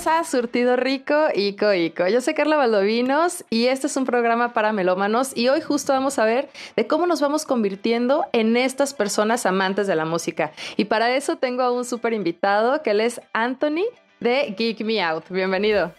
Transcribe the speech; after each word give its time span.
Bienvenidos 0.00 0.26
a 0.26 0.30
Surtido 0.30 0.76
Rico 0.76 1.14
Ico 1.34 1.74
Ico. 1.74 2.08
Yo 2.08 2.22
soy 2.22 2.32
Carla 2.32 2.56
Valdovinos 2.56 3.44
y 3.50 3.66
este 3.66 3.86
es 3.86 3.98
un 3.98 4.06
programa 4.06 4.54
para 4.54 4.72
melómanos 4.72 5.36
y 5.36 5.48
hoy 5.48 5.60
justo 5.60 5.92
vamos 5.92 6.18
a 6.18 6.24
ver 6.24 6.48
de 6.74 6.86
cómo 6.86 7.06
nos 7.06 7.20
vamos 7.20 7.44
convirtiendo 7.44 8.24
en 8.32 8.56
estas 8.56 8.94
personas 8.94 9.44
amantes 9.44 9.86
de 9.86 9.96
la 9.96 10.06
música. 10.06 10.52
Y 10.78 10.86
para 10.86 11.14
eso 11.14 11.36
tengo 11.36 11.62
a 11.62 11.70
un 11.70 11.84
súper 11.84 12.14
invitado 12.14 12.82
que 12.82 12.92
él 12.92 13.00
es 13.02 13.20
Anthony 13.34 13.84
de 14.20 14.54
Geek 14.56 14.80
Me 14.86 15.02
Out. 15.02 15.28
Bienvenido. 15.28 15.92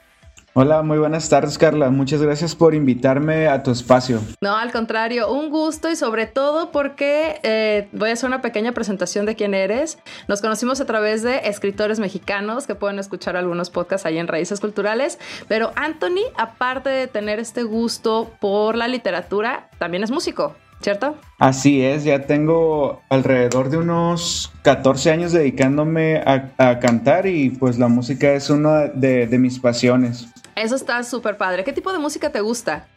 Hola, 0.54 0.82
muy 0.82 0.98
buenas 0.98 1.30
tardes 1.30 1.58
Carla. 1.58 1.90
Muchas 1.92 2.22
gracias 2.22 2.56
por 2.56 2.76
invitarme 2.76 3.48
a 3.48 3.64
tu 3.64 3.72
espacio. 3.72 4.20
No, 4.42 4.58
al 4.58 4.74
contrario, 4.74 5.32
un 5.32 5.50
gusto 5.50 5.90
y 5.90 5.96
sobre 5.96 6.26
todo 6.26 6.72
porque 6.72 7.40
eh, 7.44 7.88
voy 7.94 8.10
a 8.10 8.14
hacer 8.14 8.28
una 8.28 8.42
pequeña 8.42 8.74
presentación 8.74 9.26
de 9.26 9.38
quién 9.38 9.54
eres. 9.54 9.98
Nos 10.28 10.42
conocimos 10.42 10.82
a 10.82 10.86
través 10.86 11.24
de 11.24 11.38
escritores 11.48 12.02
mexicanos 12.02 12.68
que 12.68 12.76
pueden 12.76 13.00
escuchar 13.00 13.38
algunos 13.38 13.70
podcasts 13.70 14.06
ahí 14.06 14.18
en 14.18 14.28
Raíces 14.28 14.60
Culturales, 14.60 15.20
pero 15.48 15.72
Anthony, 15.78 16.26
aparte 16.38 16.90
de 16.90 17.08
tener 17.08 17.40
este 17.40 17.64
gusto 17.64 18.30
por 18.42 18.76
la 18.76 18.90
literatura, 18.90 19.70
también 19.80 20.04
es 20.04 20.12
músico. 20.12 20.54
¿cierto? 20.82 21.16
Así 21.38 21.84
es, 21.84 22.04
ya 22.04 22.24
tengo 22.24 23.02
alrededor 23.10 23.70
de 23.70 23.78
unos 23.78 24.52
14 24.64 25.12
años 25.12 25.32
dedicándome 25.32 26.18
a, 26.18 26.80
cantar 26.80 27.28
y 27.28 27.52
pues 27.52 27.78
la 27.78 27.88
música 27.88 28.34
es 28.34 28.50
una 28.50 28.88
de, 28.88 29.28
de 29.28 29.38
mis 29.38 29.60
pasiones. 29.60 30.31
Eso 30.56 30.76
está 30.76 31.04
súper 31.04 31.38
padre. 31.38 31.64
¿Qué 31.64 31.74
tipo 31.74 31.92
de 31.92 32.00
música 32.00 32.32
te 32.32 32.42
gusta? 32.42 32.88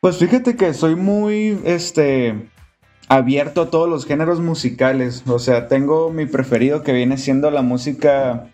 Pues 0.00 0.18
fíjate 0.18 0.56
que 0.56 0.72
soy 0.74 0.94
muy, 0.94 1.58
este, 1.64 2.48
abierto 3.08 3.62
a 3.62 3.70
todos 3.70 3.88
los 3.88 4.06
géneros 4.06 4.40
musicales. 4.40 5.22
O 5.26 5.38
sea, 5.38 5.68
tengo 5.68 6.10
mi 6.10 6.26
preferido 6.26 6.82
que 6.82 6.92
viene 6.92 7.18
siendo 7.18 7.50
la 7.50 7.62
música 7.62 8.46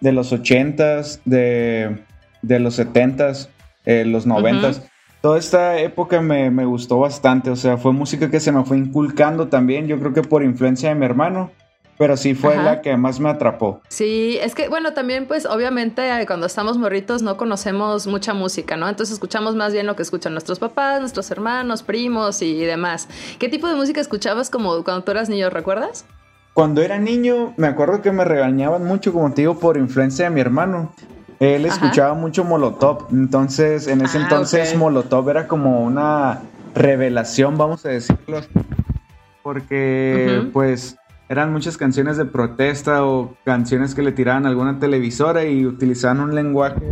de 0.00 0.12
los 0.12 0.32
80s, 0.32 1.20
de, 1.24 1.98
de 2.42 2.58
los 2.58 2.78
70s, 2.78 3.48
eh, 3.84 4.04
los 4.04 4.26
90s. 4.26 4.82
Toda 5.20 5.38
esta 5.38 5.78
época 5.78 6.20
me, 6.20 6.50
me, 6.50 6.64
gustó 6.64 7.00
bastante. 7.00 7.50
O 7.50 7.56
sea, 7.56 7.76
fue 7.76 7.92
música 7.92 8.30
que 8.30 8.40
se 8.40 8.52
me 8.52 8.64
fue 8.64 8.78
inculcando 8.78 9.48
también. 9.48 9.88
Yo 9.88 9.98
creo 9.98 10.12
que 10.12 10.22
por 10.22 10.44
influencia 10.44 10.90
de 10.90 10.94
mi 10.94 11.04
hermano 11.04 11.50
pero 11.98 12.16
sí 12.16 12.34
fue 12.34 12.56
la 12.56 12.80
que 12.80 12.96
más 12.96 13.18
me 13.18 13.28
atrapó. 13.28 13.82
Sí, 13.88 14.38
es 14.40 14.54
que 14.54 14.68
bueno, 14.68 14.94
también 14.94 15.26
pues 15.26 15.44
obviamente 15.44 16.08
eh, 16.08 16.26
cuando 16.26 16.46
estamos 16.46 16.78
morritos 16.78 17.22
no 17.22 17.36
conocemos 17.36 18.06
mucha 18.06 18.34
música, 18.34 18.76
¿no? 18.76 18.88
Entonces 18.88 19.14
escuchamos 19.14 19.56
más 19.56 19.72
bien 19.72 19.86
lo 19.86 19.96
que 19.96 20.02
escuchan 20.02 20.32
nuestros 20.32 20.60
papás, 20.60 21.00
nuestros 21.00 21.30
hermanos, 21.32 21.82
primos 21.82 22.40
y 22.40 22.64
demás. 22.64 23.08
¿Qué 23.40 23.48
tipo 23.48 23.68
de 23.68 23.74
música 23.74 24.00
escuchabas 24.00 24.48
como 24.48 24.84
cuando 24.84 25.02
tú 25.02 25.10
eras 25.10 25.28
niño, 25.28 25.50
recuerdas? 25.50 26.06
Cuando 26.54 26.82
era 26.82 26.98
niño, 26.98 27.52
me 27.56 27.66
acuerdo 27.66 28.00
que 28.00 28.12
me 28.12 28.24
regañaban 28.24 28.84
mucho, 28.84 29.12
como 29.12 29.32
te 29.34 29.42
digo, 29.42 29.58
por 29.58 29.76
influencia 29.76 30.26
de 30.26 30.30
mi 30.30 30.40
hermano. 30.40 30.92
Él 31.40 31.66
escuchaba 31.66 32.14
mucho 32.14 32.44
Molotov, 32.44 33.06
entonces 33.12 33.86
en 33.86 34.00
ese 34.00 34.18
ah, 34.18 34.22
entonces 34.22 34.76
Molotov 34.76 35.28
era 35.30 35.46
como 35.46 35.84
una 35.84 36.42
revelación, 36.74 37.56
vamos 37.56 37.86
a 37.86 37.90
decirlo, 37.90 38.40
porque 39.44 40.48
pues 40.52 40.96
eran 41.28 41.52
muchas 41.52 41.76
canciones 41.76 42.16
de 42.16 42.24
protesta 42.24 43.04
o 43.04 43.36
canciones 43.44 43.94
que 43.94 44.02
le 44.02 44.12
tiraban 44.12 44.46
a 44.46 44.48
alguna 44.48 44.78
televisora 44.78 45.44
y 45.44 45.66
utilizaban 45.66 46.20
un 46.20 46.34
lenguaje 46.34 46.82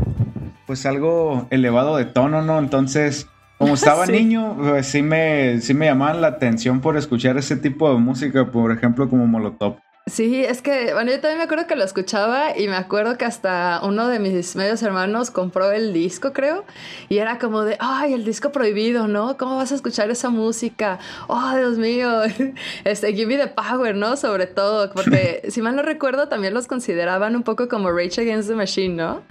pues 0.66 0.84
algo 0.84 1.46
elevado 1.50 1.96
de 1.96 2.04
tono, 2.04 2.42
¿no? 2.42 2.58
Entonces, 2.58 3.28
como 3.58 3.74
estaba 3.74 4.06
niño, 4.06 4.56
pues 4.58 4.86
sí 4.86 5.02
me, 5.02 5.60
sí 5.60 5.74
me 5.74 5.86
llamaban 5.86 6.20
la 6.20 6.28
atención 6.28 6.80
por 6.80 6.96
escuchar 6.96 7.38
ese 7.38 7.56
tipo 7.56 7.90
de 7.92 7.98
música, 7.98 8.50
por 8.50 8.72
ejemplo, 8.72 9.08
como 9.08 9.26
Molotov. 9.26 9.76
Sí, 10.08 10.44
es 10.44 10.62
que, 10.62 10.92
bueno, 10.92 11.10
yo 11.10 11.18
también 11.18 11.38
me 11.38 11.44
acuerdo 11.44 11.66
que 11.66 11.74
lo 11.74 11.82
escuchaba 11.82 12.56
y 12.56 12.68
me 12.68 12.76
acuerdo 12.76 13.18
que 13.18 13.24
hasta 13.24 13.80
uno 13.82 14.06
de 14.06 14.20
mis 14.20 14.54
medios 14.54 14.80
hermanos 14.84 15.32
compró 15.32 15.72
el 15.72 15.92
disco, 15.92 16.32
creo, 16.32 16.64
y 17.08 17.18
era 17.18 17.40
como 17.40 17.62
de, 17.64 17.76
ay, 17.80 18.14
el 18.14 18.24
disco 18.24 18.52
prohibido, 18.52 19.08
¿no? 19.08 19.36
¿Cómo 19.36 19.56
vas 19.56 19.72
a 19.72 19.74
escuchar 19.74 20.08
esa 20.12 20.30
música? 20.30 21.00
Oh, 21.26 21.56
Dios 21.56 21.76
mío, 21.76 22.20
este, 22.84 23.14
Give 23.14 23.26
Me 23.26 23.36
the 23.36 23.48
Power, 23.48 23.96
¿no? 23.96 24.16
Sobre 24.16 24.46
todo, 24.46 24.92
porque 24.92 25.42
si 25.48 25.60
mal 25.60 25.74
no 25.74 25.82
recuerdo, 25.82 26.28
también 26.28 26.54
los 26.54 26.68
consideraban 26.68 27.34
un 27.34 27.42
poco 27.42 27.66
como 27.66 27.90
Rage 27.90 28.20
Against 28.20 28.48
the 28.48 28.54
Machine, 28.54 28.94
¿no? 28.94 29.22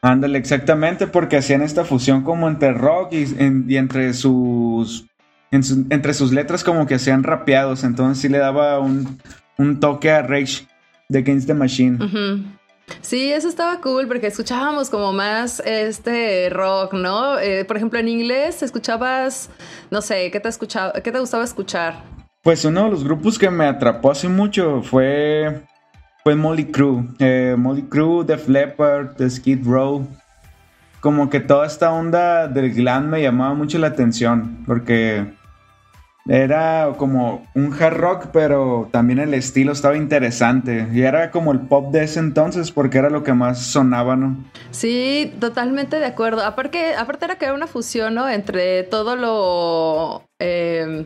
Ándale, 0.00 0.38
exactamente, 0.38 1.08
porque 1.08 1.38
hacían 1.38 1.60
esta 1.60 1.84
fusión 1.84 2.22
como 2.22 2.48
entre 2.48 2.72
rock 2.72 3.14
y, 3.14 3.76
entre 3.76 4.14
sus 4.14 5.06
entre 5.50 6.14
sus 6.14 6.30
letras 6.30 6.62
como 6.62 6.86
que 6.86 6.94
hacían 6.94 7.24
rapeados, 7.24 7.82
entonces 7.82 8.22
sí 8.22 8.28
le 8.28 8.38
daba 8.38 8.78
un, 8.78 9.18
un 9.60 9.78
toque 9.78 10.10
a 10.10 10.22
Rage 10.22 10.66
de 11.08 11.18
Against 11.18 11.46
the 11.46 11.54
Machine. 11.54 11.98
Sí, 13.02 13.30
eso 13.30 13.48
estaba 13.48 13.80
cool 13.80 14.08
porque 14.08 14.26
escuchábamos 14.26 14.88
como 14.88 15.12
más 15.12 15.60
este 15.60 16.48
rock, 16.48 16.94
¿no? 16.94 17.38
Eh, 17.38 17.64
por 17.66 17.76
ejemplo, 17.76 17.98
en 17.98 18.08
inglés 18.08 18.62
escuchabas, 18.62 19.50
no 19.90 20.00
sé, 20.00 20.30
¿qué 20.30 20.40
te, 20.40 20.48
escuchaba, 20.48 20.92
¿qué 20.94 21.12
te 21.12 21.20
gustaba 21.20 21.44
escuchar? 21.44 22.02
Pues 22.42 22.64
uno 22.64 22.84
de 22.84 22.90
los 22.90 23.04
grupos 23.04 23.38
que 23.38 23.50
me 23.50 23.66
atrapó 23.66 24.10
hace 24.10 24.28
mucho 24.28 24.82
fue, 24.82 25.62
fue 26.24 26.34
Molly 26.34 26.64
Crew. 26.64 27.06
Eh, 27.18 27.54
Molly 27.56 27.82
Crew, 27.82 28.24
The 28.24 28.38
Leppard, 28.46 29.16
The 29.16 29.28
Skid 29.28 29.66
Row. 29.66 30.08
Como 31.00 31.28
que 31.28 31.40
toda 31.40 31.66
esta 31.66 31.92
onda 31.92 32.48
del 32.48 32.72
glam 32.72 33.10
me 33.10 33.22
llamaba 33.22 33.54
mucho 33.54 33.78
la 33.78 33.88
atención 33.88 34.64
porque 34.66 35.26
era 36.30 36.92
como 36.96 37.44
un 37.56 37.74
hard 37.74 37.96
rock, 37.96 38.26
pero 38.32 38.88
también 38.92 39.18
el 39.18 39.34
estilo 39.34 39.72
estaba 39.72 39.96
interesante. 39.96 40.86
Y 40.92 41.02
era 41.02 41.32
como 41.32 41.50
el 41.50 41.58
pop 41.58 41.90
de 41.90 42.04
ese 42.04 42.20
entonces, 42.20 42.70
porque 42.70 42.98
era 42.98 43.10
lo 43.10 43.24
que 43.24 43.32
más 43.32 43.60
sonaba, 43.60 44.14
¿no? 44.14 44.36
Sí, 44.70 45.34
totalmente 45.40 45.98
de 45.98 46.06
acuerdo. 46.06 46.44
Aparte, 46.44 46.94
aparte 46.94 47.24
era 47.24 47.34
que 47.34 47.46
era 47.46 47.54
una 47.54 47.66
fusión, 47.66 48.14
¿no? 48.14 48.28
Entre 48.28 48.84
todo 48.84 49.16
lo. 49.16 50.22
Eh, 50.38 51.04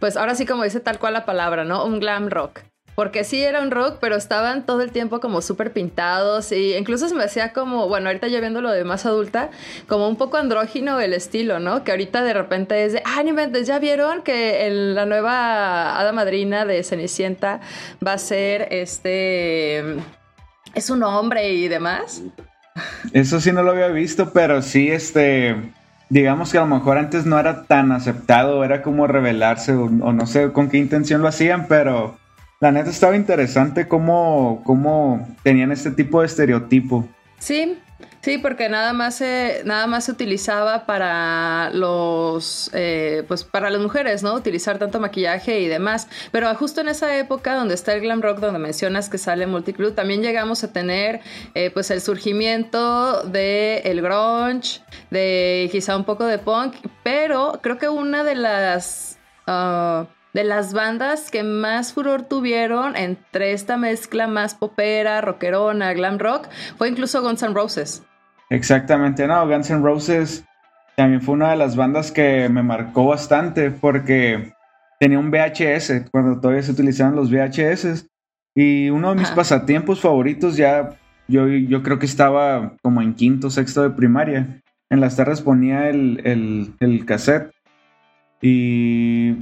pues 0.00 0.16
ahora 0.16 0.34
sí, 0.34 0.44
como 0.44 0.64
dice 0.64 0.80
tal 0.80 0.98
cual 0.98 1.12
la 1.12 1.24
palabra, 1.24 1.64
¿no? 1.64 1.86
Un 1.86 2.00
glam 2.00 2.28
rock. 2.28 2.62
Porque 2.94 3.24
sí 3.24 3.42
era 3.42 3.60
un 3.60 3.70
rock, 3.70 3.98
pero 4.00 4.14
estaban 4.14 4.66
todo 4.66 4.82
el 4.82 4.92
tiempo 4.92 5.20
como 5.20 5.40
súper 5.40 5.72
pintados 5.72 6.52
y 6.52 6.76
incluso 6.76 7.08
se 7.08 7.14
me 7.14 7.24
hacía 7.24 7.52
como, 7.52 7.88
bueno, 7.88 8.06
ahorita 8.08 8.28
ya 8.28 8.40
viendo 8.40 8.60
lo 8.60 8.70
de 8.70 8.84
más 8.84 9.04
adulta, 9.04 9.50
como 9.88 10.08
un 10.08 10.16
poco 10.16 10.36
andrógino 10.36 11.00
el 11.00 11.12
estilo, 11.12 11.58
¿no? 11.58 11.82
Que 11.82 11.90
ahorita 11.90 12.22
de 12.22 12.34
repente 12.34 12.84
es 12.84 12.92
de, 12.92 13.02
ah, 13.04 13.22
ya 13.64 13.78
vieron 13.78 14.22
que 14.22 14.68
la 14.70 15.06
nueva 15.06 15.98
hada 15.98 16.12
madrina 16.12 16.64
de 16.64 16.82
Cenicienta 16.84 17.60
va 18.06 18.12
a 18.12 18.18
ser 18.18 18.68
este, 18.70 19.96
es 20.74 20.90
un 20.90 21.02
hombre 21.02 21.52
y 21.52 21.68
demás. 21.68 22.22
Eso 23.12 23.40
sí 23.40 23.52
no 23.52 23.62
lo 23.62 23.72
había 23.72 23.88
visto, 23.88 24.32
pero 24.32 24.62
sí, 24.62 24.90
este, 24.90 25.56
digamos 26.08 26.52
que 26.52 26.58
a 26.58 26.62
lo 26.62 26.66
mejor 26.66 26.98
antes 26.98 27.26
no 27.26 27.38
era 27.38 27.64
tan 27.64 27.92
aceptado, 27.92 28.64
era 28.64 28.82
como 28.82 29.06
revelarse 29.06 29.72
o 29.72 29.88
no 29.88 30.26
sé 30.26 30.52
con 30.52 30.68
qué 30.68 30.78
intención 30.78 31.22
lo 31.22 31.28
hacían, 31.28 31.66
pero 31.68 32.16
la 32.64 32.72
neta 32.72 32.88
estaba 32.88 33.14
interesante 33.14 33.86
cómo, 33.88 34.62
cómo 34.64 35.28
tenían 35.42 35.70
este 35.70 35.90
tipo 35.90 36.20
de 36.20 36.26
estereotipo. 36.28 37.06
Sí, 37.38 37.78
Sí, 38.22 38.38
porque 38.38 38.70
nada 38.70 38.94
más 38.94 39.16
se, 39.16 39.60
nada 39.66 39.86
más 39.86 40.06
se 40.06 40.12
utilizaba 40.12 40.86
para 40.86 41.68
los, 41.74 42.70
eh, 42.72 43.22
pues 43.28 43.44
para 43.44 43.68
las 43.68 43.82
mujeres, 43.82 44.22
¿no? 44.22 44.32
Utilizar 44.32 44.78
tanto 44.78 44.98
maquillaje 44.98 45.60
y 45.60 45.68
demás. 45.68 46.08
Pero 46.32 46.52
justo 46.54 46.80
en 46.80 46.88
esa 46.88 47.18
época 47.18 47.54
donde 47.54 47.74
está 47.74 47.92
el 47.92 48.00
glam 48.00 48.22
rock, 48.22 48.38
donde 48.38 48.58
mencionas 48.58 49.10
que 49.10 49.18
sale 49.18 49.46
Multicrew, 49.46 49.92
también 49.92 50.22
llegamos 50.22 50.64
a 50.64 50.72
tener, 50.72 51.20
eh, 51.54 51.70
pues 51.70 51.90
el 51.90 52.00
surgimiento 52.00 53.24
de 53.24 53.82
el 53.84 54.00
grunge, 54.00 54.80
de 55.10 55.68
quizá 55.70 55.94
un 55.94 56.04
poco 56.04 56.24
de 56.24 56.38
punk, 56.38 56.76
pero 57.02 57.60
creo 57.62 57.76
que 57.76 57.90
una 57.90 58.24
de 58.24 58.36
las 58.36 59.18
ah, 59.46 60.06
de 60.34 60.44
las 60.44 60.74
bandas 60.74 61.30
que 61.30 61.42
más 61.42 61.92
furor 61.92 62.22
tuvieron 62.22 62.96
entre 62.96 63.52
esta 63.52 63.76
mezcla 63.76 64.26
más 64.26 64.54
popera, 64.54 65.20
rockerona, 65.20 65.94
glam 65.94 66.18
rock, 66.18 66.48
fue 66.76 66.88
incluso 66.88 67.22
Guns 67.22 67.42
N' 67.42 67.54
Roses. 67.54 68.02
Exactamente, 68.50 69.26
no, 69.26 69.48
Guns 69.48 69.70
N' 69.70 69.82
Roses 69.82 70.44
también 70.96 71.22
fue 71.22 71.34
una 71.34 71.50
de 71.50 71.56
las 71.56 71.76
bandas 71.76 72.12
que 72.12 72.48
me 72.48 72.62
marcó 72.62 73.06
bastante 73.06 73.70
porque 73.70 74.52
tenía 75.00 75.18
un 75.18 75.30
VHS, 75.30 76.10
cuando 76.10 76.40
todavía 76.40 76.62
se 76.62 76.72
utilizaban 76.72 77.16
los 77.16 77.30
VHS, 77.30 78.06
y 78.56 78.90
uno 78.90 79.10
de 79.10 79.20
mis 79.20 79.30
pasatiempos 79.30 80.00
favoritos 80.00 80.56
ya, 80.56 80.96
yo, 81.26 81.48
yo 81.48 81.82
creo 81.82 81.98
que 81.98 82.06
estaba 82.06 82.74
como 82.82 83.02
en 83.02 83.14
quinto, 83.14 83.50
sexto 83.50 83.82
de 83.82 83.90
primaria, 83.90 84.60
en 84.90 85.00
las 85.00 85.16
tardes 85.16 85.40
ponía 85.42 85.88
el, 85.88 86.20
el, 86.24 86.74
el 86.78 87.04
cassette 87.04 87.50
y 88.40 89.32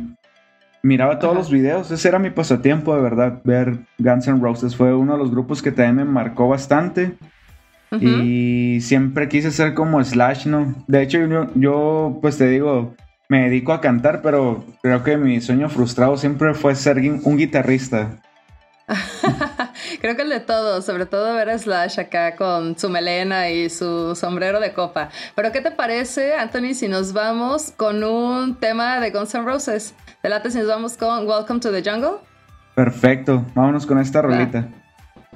miraba 0.83 1.19
todos 1.19 1.35
los 1.35 1.51
videos. 1.51 1.91
Ese 1.91 2.09
era 2.09 2.19
mi 2.19 2.31
pasatiempo, 2.31 2.95
de 2.95 3.03
verdad, 3.03 3.41
ver 3.45 3.79
Guns 3.99 4.29
N' 4.29 4.41
Roses. 4.41 4.77
Fue 4.77 4.95
uno 4.95 5.13
de 5.13 5.19
los 5.19 5.31
grupos 5.31 5.63
que 5.63 5.73
también 5.73 5.97
me 5.97 6.05
marcó 6.05 6.49
bastante. 6.49 7.17
Y 8.01 8.79
siempre 8.81 9.29
quise 9.29 9.51
ser 9.51 9.75
como 9.75 10.03
Slash, 10.03 10.47
¿no? 10.47 10.75
De 10.87 11.03
hecho, 11.03 11.27
yo, 11.27 11.49
yo, 11.55 12.19
pues 12.23 12.39
te 12.39 12.49
digo, 12.49 12.95
me 13.29 13.43
dedico 13.43 13.75
a 13.75 13.83
cantar, 13.83 14.23
pero 14.23 14.65
creo 14.81 15.05
que 15.05 15.19
mi 15.19 15.43
sueño 15.43 15.69
frustrado 15.69 16.17
siempre 16.17 16.55
fue 16.55 16.75
ser 16.75 16.97
un 16.99 17.37
guitarrista. 17.37 18.19
Creo 20.01 20.17
que 20.17 20.23
el 20.23 20.29
de 20.29 20.41
todos, 20.41 20.85
sobre 20.85 21.07
todo 21.07 21.35
ver 21.35 21.51
a 21.51 21.59
Slash 21.59 22.01
acá 22.01 22.37
con 22.37 22.79
su 22.79 22.89
melena 22.89 23.51
y 23.51 23.71
su 23.71 24.15
sombrero 24.17 24.61
de 24.61 24.73
copa. 24.73 25.11
Pero 25.35 25.53
¿qué 25.53 25.61
te 25.61 25.71
parece, 25.71 26.35
Anthony, 26.35 26.75
si 26.75 26.89
nos 26.89 27.13
vamos 27.13 27.73
con 27.77 28.03
un 28.05 28.57
tema 28.57 29.01
de 29.01 29.11
Guns 29.11 29.35
N' 29.35 29.45
Roses? 29.45 29.95
¿Te 30.23 30.29
late 30.29 30.53
si 30.53 30.59
nos 30.59 30.69
vamos 30.69 30.97
con 30.97 31.27
Welcome 31.27 31.59
to 31.59 31.73
the 31.73 31.83
Jungle? 31.83 32.21
Perfecto, 32.77 33.45
vámonos 33.57 33.87
con 33.87 33.99
esta 33.99 34.23
rolita. 34.23 34.69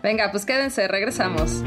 Venga, 0.01 0.31
pues 0.31 0.47
quédense, 0.47 0.87
regresamos. 0.87 1.65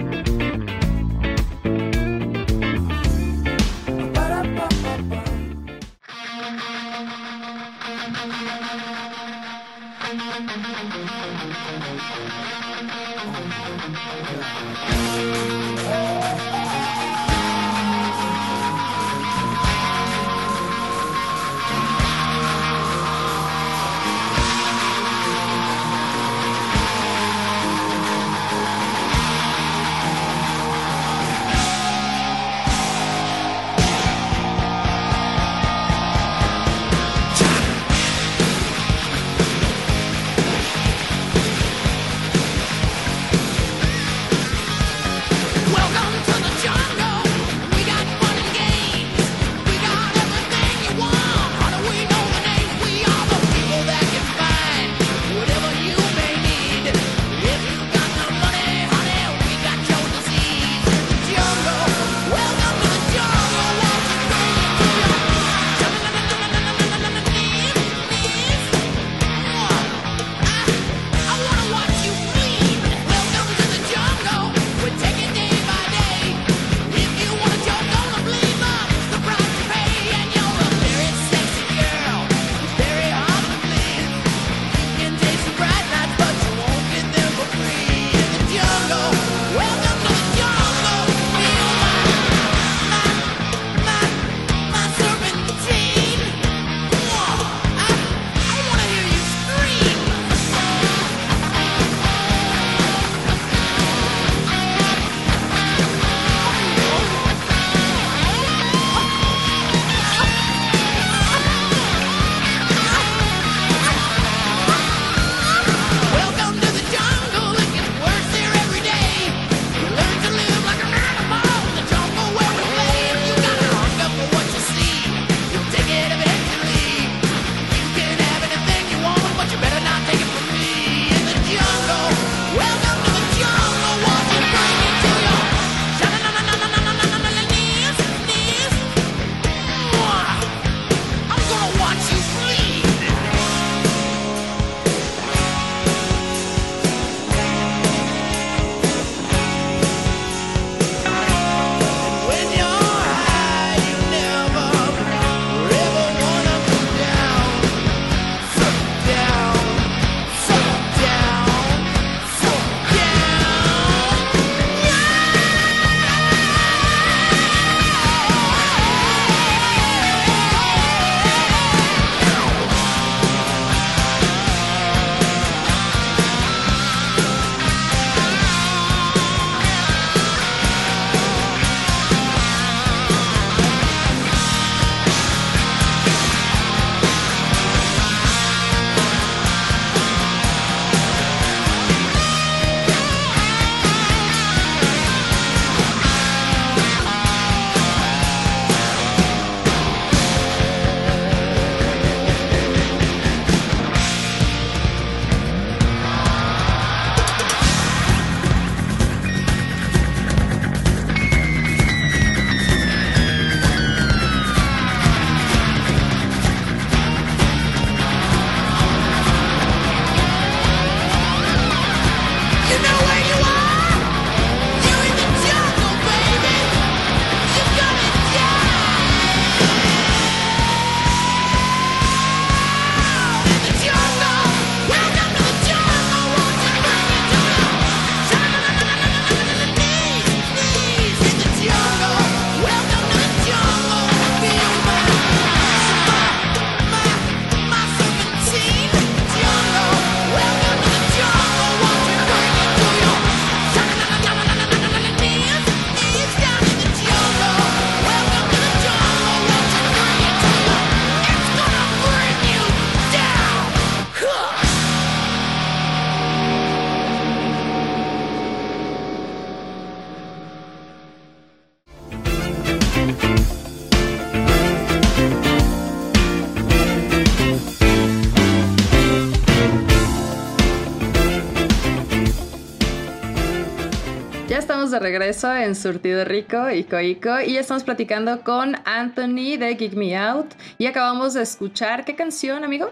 Regreso 285.09 285.51
en 285.55 285.73
Surtido 285.73 286.23
Rico 286.23 286.69
y 286.69 286.83
Coico 286.83 287.41
y 287.41 287.57
estamos 287.57 287.83
platicando 287.83 288.43
con 288.43 288.75
Anthony 288.85 289.57
de 289.57 289.75
Kick 289.75 289.93
Me 289.95 290.15
Out 290.15 290.53
y 290.77 290.85
acabamos 290.85 291.33
de 291.33 291.41
escuchar 291.41 292.05
qué 292.05 292.15
canción, 292.15 292.63
amigo? 292.63 292.91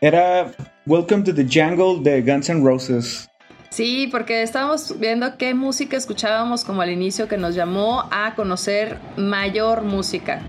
Era 0.00 0.50
Welcome 0.86 1.24
to 1.24 1.34
the 1.34 1.44
Jungle 1.44 2.02
de 2.02 2.22
Guns 2.22 2.48
N' 2.48 2.64
Roses. 2.64 3.28
Sí, 3.68 4.08
porque 4.10 4.42
estábamos 4.42 4.98
viendo 4.98 5.36
qué 5.36 5.52
música 5.52 5.98
escuchábamos 5.98 6.64
como 6.64 6.80
al 6.80 6.88
inicio 6.88 7.28
que 7.28 7.36
nos 7.36 7.54
llamó 7.54 8.08
a 8.10 8.34
conocer 8.34 8.96
mayor 9.18 9.82
música. 9.82 10.48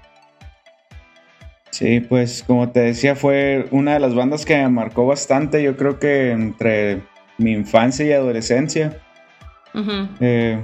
Sí, 1.72 2.00
pues 2.00 2.41
como 2.41 2.72
te 2.72 2.79
decía, 2.79 3.17
fue 3.17 3.67
una 3.72 3.96
de 3.96 4.00
las 4.00 4.15
bandas 4.15 4.46
que 4.46 4.55
me 4.55 4.70
marcó 4.70 5.05
bastante, 5.05 5.62
yo 5.62 5.75
creo 5.75 6.00
que 6.00 6.32
entre 6.32 7.01
mi 7.38 7.51
infancia 7.51 8.05
y 8.05 8.13
adolescencia. 8.13 8.98
Eh, 10.20 10.63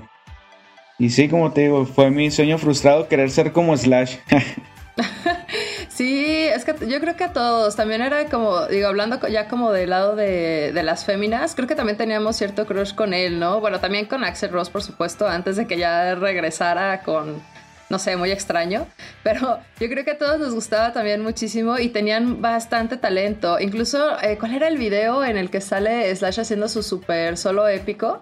y 0.98 1.10
sí, 1.10 1.30
como 1.30 1.52
te 1.52 1.62
digo, 1.62 1.86
fue 1.86 2.10
mi 2.12 2.30
sueño 2.30 2.58
frustrado 2.58 3.08
querer 3.08 3.32
ser 3.32 3.52
como 3.52 3.76
Slash. 3.76 4.18
sí, 5.90 6.26
es 6.28 6.66
que 6.66 6.76
yo 6.88 7.00
creo 7.00 7.16
que 7.16 7.24
a 7.24 7.34
todos, 7.34 7.76
también 7.76 8.02
era 8.02 8.26
como, 8.26 8.66
digo, 8.68 8.88
hablando 8.88 9.26
ya 9.28 9.48
como 9.48 9.72
del 9.72 9.92
lado 9.92 10.16
de, 10.16 10.72
de, 10.74 10.84
las 10.84 11.06
féminas, 11.06 11.56
creo 11.56 11.68
que 11.68 11.76
también 11.76 11.98
teníamos 11.98 12.36
cierto 12.36 12.66
crush 12.66 12.94
con 12.94 13.14
él, 13.14 13.40
¿no? 13.40 13.60
Bueno, 13.62 13.80
también 13.80 14.06
con 14.06 14.24
Axel 14.24 14.52
Ross, 14.52 14.70
por 14.70 14.84
supuesto, 14.84 15.28
antes 15.28 15.56
de 15.56 15.68
que 15.68 15.78
ya 15.78 16.16
regresara 16.16 17.02
con 17.02 17.42
no 17.90 17.98
sé, 17.98 18.16
muy 18.16 18.32
extraño, 18.32 18.88
pero 19.24 19.60
yo 19.80 19.90
creo 19.90 20.06
que 20.06 20.12
a 20.12 20.18
todos 20.18 20.40
nos 20.40 20.54
gustaba 20.54 20.94
también 20.94 21.22
muchísimo 21.22 21.78
y 21.80 21.90
tenían 21.90 22.42
bastante 22.42 22.98
talento. 22.98 23.60
Incluso, 23.60 24.22
eh, 24.22 24.38
¿cuál 24.38 24.54
era 24.54 24.68
el 24.68 24.78
video 24.78 25.24
en 25.24 25.38
el 25.38 25.50
que 25.50 25.62
sale 25.62 26.16
Slash 26.16 26.40
haciendo 26.40 26.70
su 26.70 26.84
super 26.84 27.38
solo 27.38 27.68
épico? 27.68 28.22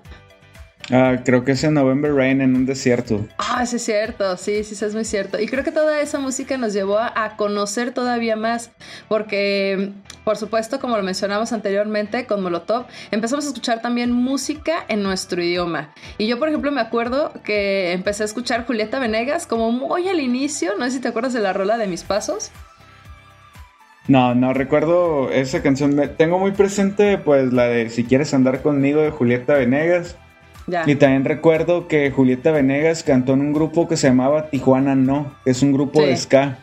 Ah, 0.89 1.17
creo 1.25 1.43
que 1.43 1.51
es 1.51 1.63
en 1.65 1.73
November 1.73 2.13
Rain 2.13 2.39
en 2.39 2.55
un 2.55 2.65
desierto. 2.65 3.27
Ah, 3.37 3.65
sí 3.65 3.75
es 3.75 3.83
cierto, 3.83 4.37
sí, 4.37 4.63
sí, 4.63 4.85
es 4.85 4.95
muy 4.95 5.03
cierto. 5.03 5.39
Y 5.39 5.47
creo 5.47 5.63
que 5.63 5.71
toda 5.71 5.99
esa 5.99 6.17
música 6.19 6.57
nos 6.57 6.73
llevó 6.73 6.97
a, 6.99 7.35
conocer 7.35 7.93
todavía 7.93 8.37
más, 8.37 8.71
porque, 9.09 9.91
por 10.23 10.37
supuesto, 10.37 10.79
como 10.79 10.95
lo 10.95 11.03
mencionamos 11.03 11.51
anteriormente 11.51 12.25
con 12.25 12.41
Molotov, 12.41 12.85
empezamos 13.11 13.45
a 13.45 13.49
escuchar 13.49 13.81
también 13.81 14.13
música 14.13 14.85
en 14.87 15.03
nuestro 15.03 15.43
idioma. 15.43 15.93
Y 16.17 16.27
yo, 16.27 16.39
por 16.39 16.47
ejemplo, 16.47 16.71
me 16.71 16.81
acuerdo 16.81 17.33
que 17.43 17.91
empecé 17.91 18.23
a 18.23 18.25
escuchar 18.25 18.65
Julieta 18.65 18.97
Venegas 18.97 19.45
como 19.45 19.71
muy 19.71 20.07
al 20.07 20.21
inicio, 20.21 20.71
no 20.79 20.85
sé 20.85 20.91
si 20.91 20.99
te 20.99 21.09
acuerdas 21.09 21.33
de 21.33 21.41
la 21.41 21.51
rola 21.51 21.77
de 21.77 21.87
mis 21.87 22.03
pasos. 22.03 22.51
No, 24.07 24.33
no 24.35 24.53
recuerdo 24.53 25.29
esa 25.31 25.61
canción. 25.61 25.99
Tengo 26.15 26.39
muy 26.39 26.51
presente, 26.51 27.17
pues, 27.17 27.51
la 27.51 27.65
de 27.65 27.89
Si 27.89 28.05
quieres 28.05 28.33
andar 28.33 28.61
conmigo 28.61 29.01
de 29.01 29.11
Julieta 29.11 29.55
Venegas. 29.55 30.15
Y 30.85 30.95
también 30.95 31.23
recuerdo 31.23 31.87
que 31.87 32.11
Julieta 32.11 32.51
Venegas 32.51 33.03
cantó 33.03 33.33
en 33.33 33.41
un 33.41 33.53
grupo 33.53 33.87
que 33.87 33.95
se 33.95 34.07
llamaba 34.07 34.49
Tijuana 34.49 34.95
No, 34.95 35.33
que 35.45 35.51
es 35.51 35.61
un 35.61 35.71
grupo 35.71 36.01
de 36.01 36.15
ska. 36.17 36.57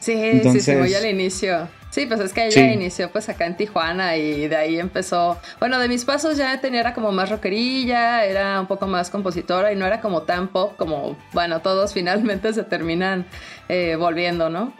Sí, 0.00 0.40
sí, 0.42 0.60
sí, 0.60 0.72
muy 0.72 0.94
al 0.94 1.06
inicio. 1.06 1.68
Sí, 1.90 2.06
pues 2.06 2.20
es 2.20 2.32
que 2.32 2.46
ella 2.46 2.72
inició 2.72 3.10
pues 3.12 3.28
acá 3.28 3.46
en 3.46 3.56
Tijuana 3.56 4.16
y 4.16 4.48
de 4.48 4.56
ahí 4.56 4.80
empezó. 4.80 5.38
Bueno, 5.60 5.78
de 5.78 5.88
mis 5.88 6.04
pasos 6.04 6.36
ya 6.36 6.60
tenía 6.60 6.80
era 6.80 6.94
como 6.94 7.12
más 7.12 7.30
rockerilla, 7.30 8.24
era 8.24 8.60
un 8.60 8.66
poco 8.66 8.86
más 8.86 9.10
compositora 9.10 9.72
y 9.72 9.76
no 9.76 9.86
era 9.86 10.00
como 10.00 10.22
tan 10.22 10.48
pop 10.48 10.76
como, 10.76 11.16
bueno, 11.32 11.60
todos 11.60 11.92
finalmente 11.94 12.52
se 12.52 12.64
terminan 12.64 13.26
eh, 13.68 13.96
volviendo, 13.96 14.50
¿no? 14.50 14.72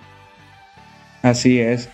Así 1.23 1.61
es. 1.61 1.88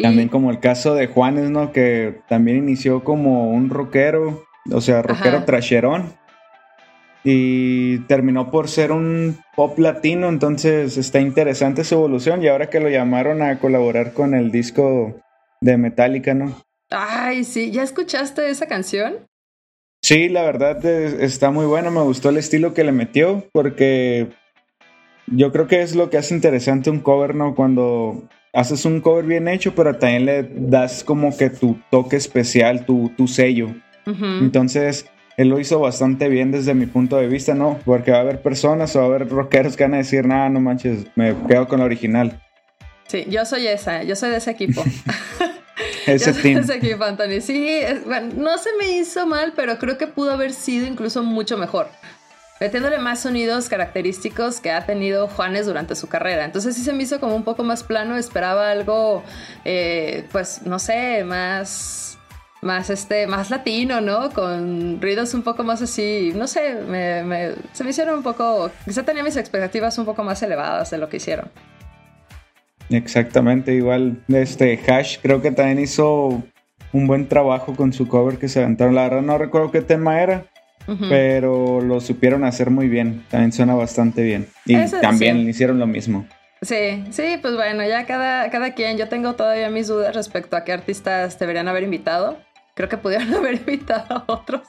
También 0.00 0.28
como 0.28 0.50
el 0.50 0.60
caso 0.60 0.94
de 0.94 1.08
Juanes, 1.08 1.50
¿no? 1.50 1.72
Que 1.72 2.20
también 2.28 2.58
inició 2.58 3.04
como 3.04 3.50
un 3.50 3.70
rockero 3.70 4.46
o 4.72 4.80
sea, 4.80 5.02
rockero 5.02 5.44
trasherón. 5.44 6.12
Y 7.22 7.98
terminó 8.00 8.50
por 8.50 8.68
ser 8.68 8.92
un 8.92 9.38
pop 9.54 9.78
latino, 9.78 10.28
entonces 10.28 10.96
está 10.96 11.20
interesante 11.20 11.84
su 11.84 11.94
evolución. 11.96 12.42
Y 12.42 12.48
ahora 12.48 12.70
que 12.70 12.80
lo 12.80 12.88
llamaron 12.88 13.42
a 13.42 13.58
colaborar 13.58 14.14
con 14.14 14.34
el 14.34 14.50
disco 14.50 15.20
de 15.60 15.76
Metallica, 15.76 16.32
¿no? 16.32 16.54
Ay, 16.90 17.44
sí, 17.44 17.70
¿ya 17.70 17.82
escuchaste 17.82 18.48
esa 18.48 18.66
canción? 18.66 19.18
Sí, 20.02 20.28
la 20.28 20.42
verdad 20.42 20.84
está 20.84 21.50
muy 21.50 21.66
bueno, 21.66 21.90
me 21.90 22.00
gustó 22.00 22.30
el 22.30 22.38
estilo 22.38 22.72
que 22.72 22.84
le 22.84 22.92
metió, 22.92 23.44
porque 23.52 24.28
yo 25.26 25.52
creo 25.52 25.66
que 25.66 25.82
es 25.82 25.94
lo 25.94 26.08
que 26.08 26.16
hace 26.16 26.34
interesante 26.34 26.90
un 26.90 27.00
cover, 27.00 27.34
¿no? 27.34 27.54
Cuando 27.54 28.22
haces 28.52 28.84
un 28.84 29.00
cover 29.00 29.26
bien 29.26 29.46
hecho, 29.46 29.74
pero 29.74 29.96
también 29.96 30.24
le 30.24 30.42
das 30.42 31.04
como 31.04 31.36
que 31.36 31.50
tu 31.50 31.78
toque 31.90 32.16
especial, 32.16 32.86
tu, 32.86 33.10
tu 33.16 33.28
sello. 33.28 33.68
Entonces, 34.40 35.06
él 35.36 35.48
lo 35.48 35.58
hizo 35.58 35.78
bastante 35.80 36.28
bien 36.28 36.50
desde 36.50 36.74
mi 36.74 36.86
punto 36.86 37.16
de 37.16 37.26
vista, 37.26 37.54
¿no? 37.54 37.78
Porque 37.84 38.10
va 38.10 38.18
a 38.18 38.20
haber 38.20 38.42
personas 38.42 38.94
o 38.96 38.98
va 38.98 39.04
a 39.04 39.08
haber 39.08 39.28
rockeros 39.28 39.76
que 39.76 39.84
van 39.84 39.94
a 39.94 39.98
decir, 39.98 40.26
nada, 40.26 40.48
no 40.48 40.60
manches, 40.60 41.06
me 41.16 41.34
quedo 41.48 41.66
con 41.66 41.80
la 41.80 41.86
original. 41.86 42.40
Sí, 43.06 43.24
yo 43.28 43.44
soy 43.44 43.66
esa, 43.66 44.02
yo 44.02 44.14
soy 44.16 44.30
de 44.30 44.36
ese 44.36 44.50
equipo. 44.50 44.84
ese 46.06 46.32
team. 46.32 46.56
De 46.56 46.60
ese 46.60 46.74
equipo, 46.74 47.04
Anthony. 47.04 47.40
Sí, 47.40 47.80
bueno, 48.06 48.32
no 48.36 48.58
se 48.58 48.70
me 48.78 48.98
hizo 48.98 49.26
mal, 49.26 49.52
pero 49.56 49.78
creo 49.78 49.98
que 49.98 50.06
pudo 50.06 50.32
haber 50.32 50.52
sido 50.52 50.86
incluso 50.86 51.22
mucho 51.22 51.56
mejor. 51.56 51.88
Metiéndole 52.60 52.98
más 52.98 53.20
sonidos 53.20 53.70
característicos 53.70 54.60
que 54.60 54.70
ha 54.70 54.84
tenido 54.84 55.28
Juanes 55.28 55.64
durante 55.64 55.94
su 55.96 56.08
carrera. 56.08 56.44
Entonces 56.44 56.76
sí 56.76 56.82
se 56.82 56.92
me 56.92 57.04
hizo 57.04 57.18
como 57.18 57.34
un 57.34 57.44
poco 57.44 57.64
más 57.64 57.82
plano, 57.82 58.16
esperaba 58.16 58.70
algo, 58.70 59.22
eh, 59.64 60.26
pues, 60.30 60.62
no 60.62 60.78
sé, 60.78 61.24
más 61.24 62.09
más 62.62 62.90
este 62.90 63.26
más 63.26 63.50
latino, 63.50 64.00
¿no? 64.00 64.30
Con 64.30 65.00
ruidos 65.00 65.34
un 65.34 65.42
poco 65.42 65.64
más 65.64 65.82
así, 65.82 66.32
no 66.34 66.46
sé, 66.46 66.74
me, 66.86 67.54
se 67.72 67.84
me 67.84 67.90
hicieron 67.90 68.16
un 68.16 68.22
poco, 68.22 68.70
quizá 68.84 69.02
tenía 69.02 69.22
mis 69.22 69.36
expectativas 69.36 69.96
un 69.98 70.04
poco 70.04 70.22
más 70.24 70.42
elevadas 70.42 70.90
de 70.90 70.98
lo 70.98 71.08
que 71.08 71.16
hicieron. 71.16 71.50
Exactamente, 72.90 73.74
igual 73.74 74.22
este 74.28 74.78
Hash 74.88 75.18
creo 75.22 75.40
que 75.40 75.52
también 75.52 75.78
hizo 75.78 76.42
un 76.92 77.06
buen 77.06 77.28
trabajo 77.28 77.74
con 77.74 77.92
su 77.92 78.08
cover 78.08 78.38
que 78.38 78.48
se 78.48 78.60
aventaron. 78.60 78.94
La 78.94 79.02
verdad 79.04 79.22
no 79.22 79.38
recuerdo 79.38 79.70
qué 79.70 79.80
tema 79.80 80.20
era, 80.20 80.46
pero 81.08 81.80
lo 81.80 82.00
supieron 82.00 82.44
hacer 82.44 82.70
muy 82.70 82.88
bien. 82.88 83.24
También 83.30 83.52
suena 83.52 83.74
bastante 83.74 84.22
bien. 84.22 84.48
Y 84.66 84.76
también 85.00 85.48
hicieron 85.48 85.78
lo 85.78 85.86
mismo. 85.86 86.26
Sí, 86.62 87.04
sí, 87.10 87.38
pues 87.40 87.54
bueno, 87.54 87.86
ya 87.86 88.04
cada, 88.04 88.50
cada 88.50 88.74
quien, 88.74 88.98
yo 88.98 89.08
tengo 89.08 89.34
todavía 89.34 89.70
mis 89.70 89.88
dudas 89.88 90.14
respecto 90.14 90.56
a 90.56 90.64
qué 90.64 90.72
artistas 90.72 91.38
deberían 91.38 91.68
haber 91.68 91.84
invitado. 91.84 92.38
Creo 92.80 92.88
que 92.88 92.96
pudieron 92.96 93.34
haber 93.34 93.56
invitado 93.56 94.24
a 94.26 94.32
otros. 94.32 94.62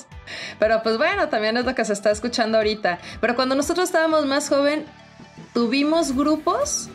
Pero 0.60 0.84
pues 0.84 0.98
bueno, 0.98 1.30
también 1.30 1.56
es 1.56 1.64
lo 1.64 1.74
que 1.74 1.86
se 1.86 1.94
está 1.94 2.12
escuchando 2.12 2.58
ahorita. 2.58 3.00
Pero 3.22 3.38
cuando 3.38 3.56
nosotros 3.56 3.88
estábamos 3.88 4.26
más 4.26 4.50
joven, 4.50 4.84
tuvimos 5.54 6.14
grupos, 6.14 6.90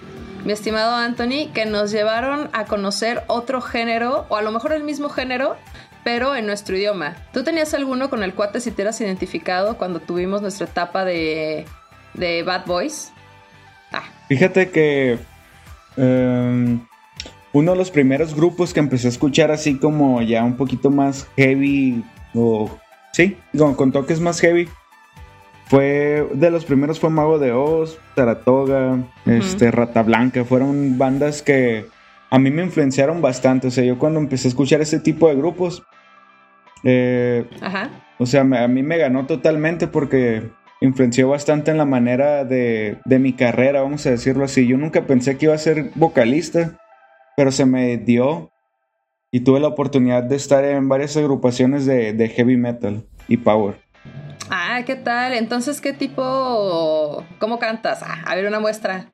mi 0.44 0.52
estimado 0.52 0.94
Anthony, 0.94 1.50
que 1.54 1.64
nos 1.64 1.90
llevaron 1.90 2.50
a 2.52 2.66
conocer 2.66 3.22
otro 3.28 3.62
género, 3.62 4.26
o 4.28 4.36
a 4.36 4.42
lo 4.42 4.52
mejor 4.52 4.74
el 4.74 4.84
mismo 4.84 5.08
género, 5.08 5.56
pero 6.04 6.36
en 6.36 6.44
nuestro 6.44 6.76
idioma. 6.76 7.16
¿Tú 7.32 7.44
tenías 7.44 7.72
alguno 7.72 8.10
con 8.10 8.22
el 8.22 8.34
cual 8.34 8.52
te 8.52 8.60
sintieras 8.60 9.00
identificado 9.00 9.78
cuando 9.78 10.00
tuvimos 10.00 10.42
nuestra 10.42 10.66
etapa 10.66 11.06
de, 11.06 11.64
de 12.12 12.42
Bad 12.42 12.66
Boys? 12.66 13.10
Ah. 13.90 14.04
Fíjate 14.28 14.70
que... 14.70 15.18
Em, 15.96 16.86
uno 17.52 17.72
de 17.72 17.78
los 17.78 17.90
primeros 17.90 18.34
grupos 18.34 18.74
que 18.74 18.80
empecé 18.80 19.06
a 19.08 19.10
escuchar 19.10 19.50
así 19.50 19.76
como 19.78 20.20
ya 20.22 20.44
un 20.44 20.56
poquito 20.56 20.90
más 20.90 21.28
heavy 21.36 22.04
o 22.34 22.70
sí, 23.12 23.36
con, 23.56 23.92
toques 23.92 24.20
más 24.20 24.40
heavy. 24.40 24.68
Fue 25.66 26.28
de 26.32 26.50
los 26.50 26.64
primeros 26.64 27.00
fue 27.00 27.10
Mago 27.10 27.40
de 27.40 27.52
Oz, 27.52 27.98
Saratoga, 28.14 28.98
este 29.24 29.72
Rata 29.72 30.04
Blanca, 30.04 30.44
fueron 30.44 30.96
bandas 30.96 31.42
que 31.42 31.86
a 32.30 32.38
mí 32.38 32.50
me 32.50 32.62
influenciaron 32.62 33.20
bastante, 33.20 33.66
o 33.66 33.70
sea, 33.70 33.82
yo 33.82 33.98
cuando 33.98 34.20
empecé 34.20 34.46
a 34.46 34.50
escuchar 34.50 34.80
ese 34.80 35.00
tipo 35.00 35.28
de 35.28 35.34
grupos 35.34 35.82
eh, 36.84 37.44
o 38.18 38.26
sea, 38.26 38.42
a 38.42 38.68
mí 38.68 38.82
me 38.82 38.98
ganó 38.98 39.26
totalmente 39.26 39.88
porque 39.88 40.50
influenció 40.80 41.28
bastante 41.28 41.72
en 41.72 41.78
la 41.78 41.84
manera 41.84 42.44
de, 42.44 42.98
de 43.04 43.18
mi 43.18 43.32
carrera, 43.32 43.82
vamos 43.82 44.06
a 44.06 44.10
decirlo 44.10 44.44
así. 44.44 44.66
Yo 44.66 44.76
nunca 44.76 45.04
pensé 45.06 45.36
que 45.36 45.46
iba 45.46 45.54
a 45.54 45.58
ser 45.58 45.90
vocalista 45.96 46.78
pero 47.36 47.52
se 47.52 47.66
me 47.66 47.96
dio 47.98 48.50
y 49.30 49.40
tuve 49.40 49.60
la 49.60 49.68
oportunidad 49.68 50.22
de 50.22 50.36
estar 50.36 50.64
en 50.64 50.88
varias 50.88 51.16
agrupaciones 51.16 51.84
de, 51.86 52.32
heavy 52.34 52.56
metal 52.56 53.04
y 53.28 53.36
power. 53.36 53.76
Ah, 54.48 54.82
¿qué 54.86 54.96
tal? 54.96 55.34
Entonces, 55.34 55.80
¿qué 55.80 55.92
tipo, 55.92 57.24
cómo 57.38 57.58
cantas? 57.58 58.02
Ah, 58.02 58.22
a 58.24 58.34
ver, 58.34 58.46
una 58.46 58.60
muestra. 58.60 59.12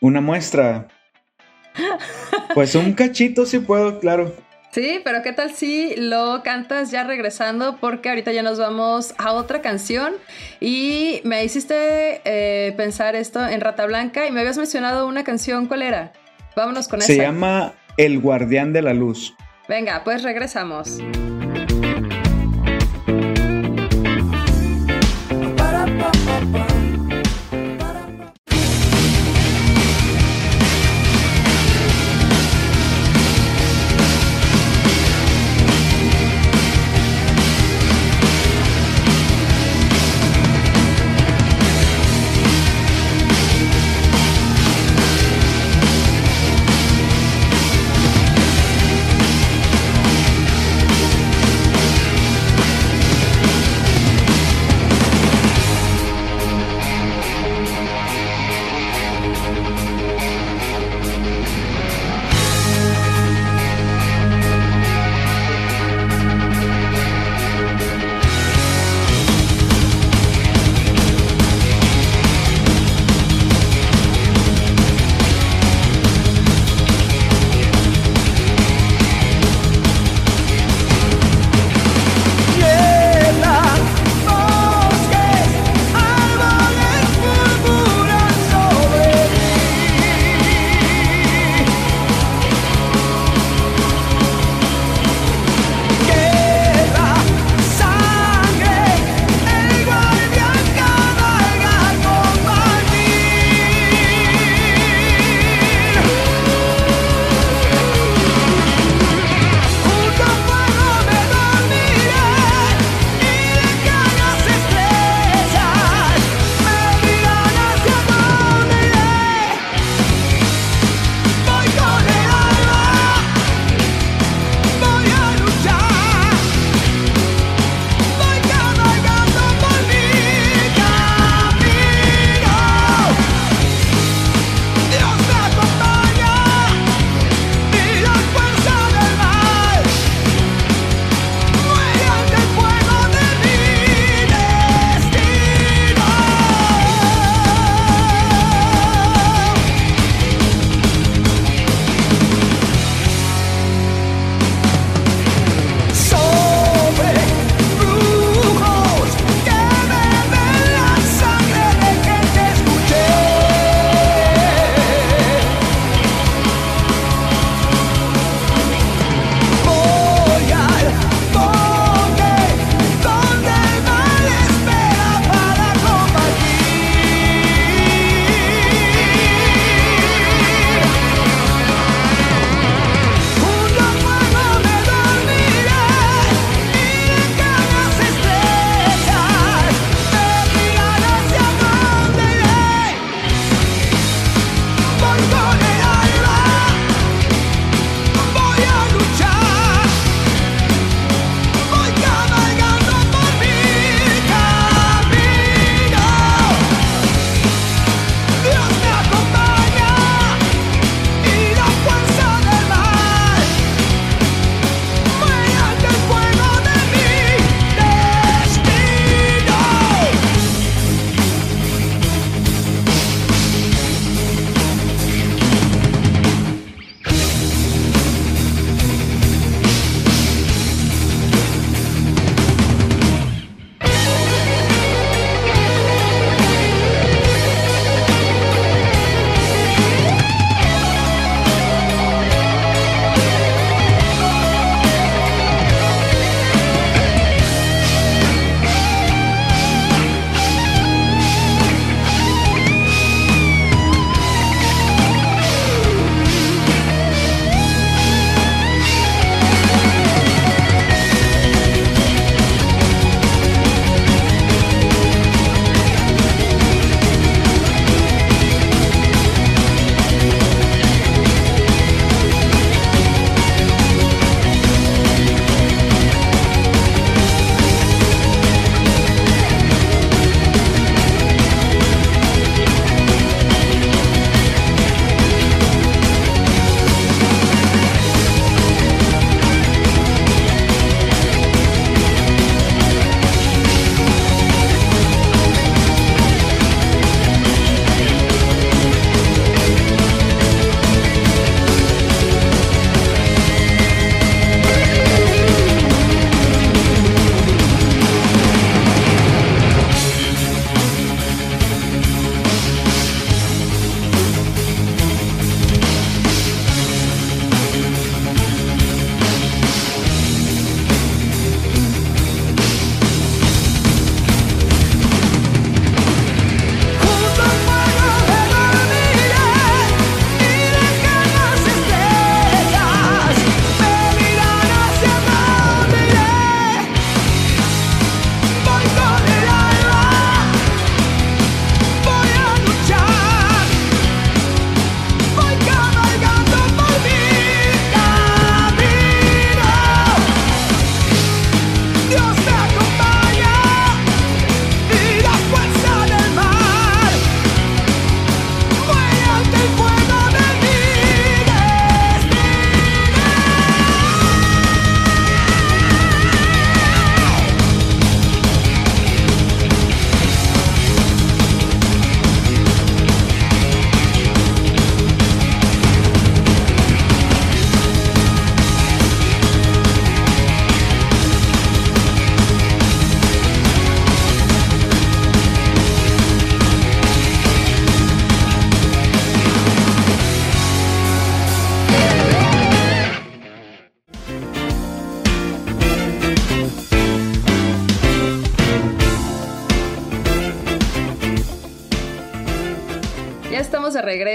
Una 0.00 0.20
muestra. 0.20 0.88
Pues 2.54 2.74
un 2.74 2.92
cachito 2.92 3.46
sí 3.46 3.58
puedo, 3.58 3.98
claro. 4.00 4.34
Sí, 4.72 5.00
pero 5.04 5.22
¿qué 5.22 5.32
tal 5.32 5.52
si 5.54 5.94
lo 5.96 6.42
cantas 6.42 6.90
ya 6.90 7.04
regresando? 7.04 7.78
Porque 7.80 8.10
ahorita 8.10 8.32
ya 8.32 8.42
nos 8.42 8.58
vamos 8.58 9.14
a 9.16 9.32
otra 9.32 9.62
canción 9.62 10.14
y 10.60 11.22
me 11.24 11.44
hiciste 11.44 12.20
eh, 12.24 12.74
pensar 12.76 13.16
esto 13.16 13.46
en 13.46 13.60
Rata 13.62 13.86
Blanca 13.86 14.26
y 14.26 14.32
me 14.32 14.40
habías 14.40 14.58
mencionado 14.58 15.06
una 15.06 15.24
canción, 15.24 15.66
¿cuál 15.66 15.82
era? 15.82 16.12
Vámonos 16.56 16.88
con 16.88 17.02
Se 17.02 17.08
Se 17.08 17.16
llama 17.18 17.74
El 17.98 18.18
Guardián 18.18 18.72
de 18.72 18.80
la 18.80 18.94
Luz. 18.94 19.34
Venga, 19.68 20.02
pues 20.04 20.22
regresamos. 20.22 21.02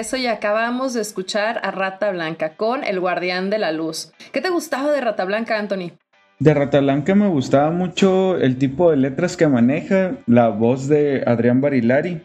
Regreso 0.01 0.17
y 0.17 0.25
acabamos 0.25 0.95
de 0.95 1.01
escuchar 1.01 1.59
a 1.63 1.69
Rata 1.69 2.09
Blanca 2.09 2.55
con 2.55 2.83
El 2.83 2.99
Guardián 2.99 3.51
de 3.51 3.59
la 3.59 3.71
Luz. 3.71 4.11
¿Qué 4.31 4.41
te 4.41 4.49
gustaba 4.49 4.91
de 4.91 4.99
Rata 4.99 5.25
Blanca, 5.25 5.59
Anthony? 5.59 5.91
De 6.39 6.55
Rata 6.55 6.79
Blanca 6.79 7.13
me 7.13 7.27
gustaba 7.27 7.69
mucho 7.69 8.35
el 8.37 8.57
tipo 8.57 8.89
de 8.89 8.97
letras 8.97 9.37
que 9.37 9.47
maneja, 9.47 10.13
la 10.25 10.49
voz 10.49 10.87
de 10.87 11.23
Adrián 11.27 11.61
Barilari 11.61 12.21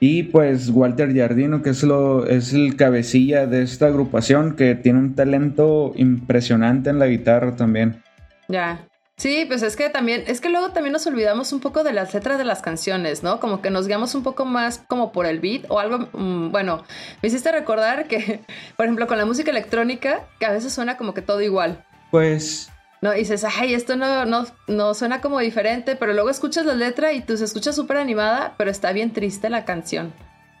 y 0.00 0.24
pues 0.24 0.68
Walter 0.70 1.16
Jardino, 1.16 1.62
que 1.62 1.70
es, 1.70 1.84
lo, 1.84 2.26
es 2.26 2.52
el 2.52 2.74
cabecilla 2.74 3.46
de 3.46 3.62
esta 3.62 3.86
agrupación, 3.86 4.56
que 4.56 4.74
tiene 4.74 4.98
un 4.98 5.14
talento 5.14 5.92
impresionante 5.94 6.90
en 6.90 6.98
la 6.98 7.06
guitarra 7.06 7.54
también. 7.54 8.02
Ya. 8.48 8.80
Sí, 9.18 9.46
pues 9.46 9.62
es 9.62 9.76
que 9.76 9.88
también, 9.88 10.24
es 10.26 10.42
que 10.42 10.50
luego 10.50 10.72
también 10.72 10.92
nos 10.92 11.06
olvidamos 11.06 11.54
un 11.54 11.60
poco 11.60 11.82
de 11.82 11.94
las 11.94 12.12
letras 12.12 12.36
de 12.36 12.44
las 12.44 12.60
canciones, 12.60 13.22
¿no? 13.22 13.40
Como 13.40 13.62
que 13.62 13.70
nos 13.70 13.86
guiamos 13.86 14.14
un 14.14 14.22
poco 14.22 14.44
más 14.44 14.82
como 14.88 15.10
por 15.10 15.24
el 15.24 15.40
beat 15.40 15.64
o 15.70 15.78
algo, 15.78 16.08
mm, 16.12 16.50
bueno, 16.50 16.84
me 17.22 17.28
hiciste 17.28 17.50
recordar 17.50 18.08
que, 18.08 18.40
por 18.76 18.84
ejemplo, 18.84 19.06
con 19.06 19.16
la 19.16 19.24
música 19.24 19.50
electrónica, 19.50 20.26
que 20.38 20.44
a 20.44 20.52
veces 20.52 20.74
suena 20.74 20.98
como 20.98 21.14
que 21.14 21.22
todo 21.22 21.40
igual. 21.40 21.82
Pues... 22.10 22.70
No, 23.00 23.14
y 23.14 23.18
dices, 23.20 23.44
ay, 23.44 23.74
esto 23.74 23.96
no, 23.96 24.24
no, 24.24 24.46
no 24.68 24.94
suena 24.94 25.20
como 25.20 25.38
diferente, 25.38 25.96
pero 25.96 26.12
luego 26.12 26.30
escuchas 26.30 26.66
la 26.66 26.74
letra 26.74 27.12
y 27.12 27.20
tú 27.20 27.36
se 27.36 27.44
escucha 27.44 27.72
súper 27.72 27.98
animada, 27.98 28.54
pero 28.56 28.70
está 28.70 28.92
bien 28.92 29.12
triste 29.12 29.48
la 29.48 29.64
canción. 29.64 30.12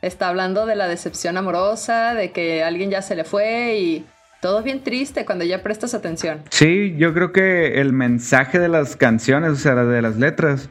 Está 0.02 0.28
hablando 0.28 0.66
de 0.66 0.76
la 0.76 0.86
decepción 0.86 1.36
amorosa, 1.36 2.14
de 2.14 2.32
que 2.32 2.62
alguien 2.62 2.90
ya 2.90 3.02
se 3.02 3.16
le 3.16 3.24
fue 3.24 3.78
y 3.78 4.06
todo 4.40 4.62
bien 4.62 4.82
triste 4.82 5.24
cuando 5.24 5.44
ya 5.44 5.62
prestas 5.62 5.94
atención. 5.94 6.42
Sí, 6.50 6.94
yo 6.98 7.12
creo 7.14 7.32
que 7.32 7.80
el 7.80 7.92
mensaje 7.92 8.58
de 8.58 8.68
las 8.68 8.96
canciones, 8.96 9.50
o 9.50 9.56
sea, 9.56 9.74
de 9.74 10.02
las 10.02 10.16
letras, 10.16 10.70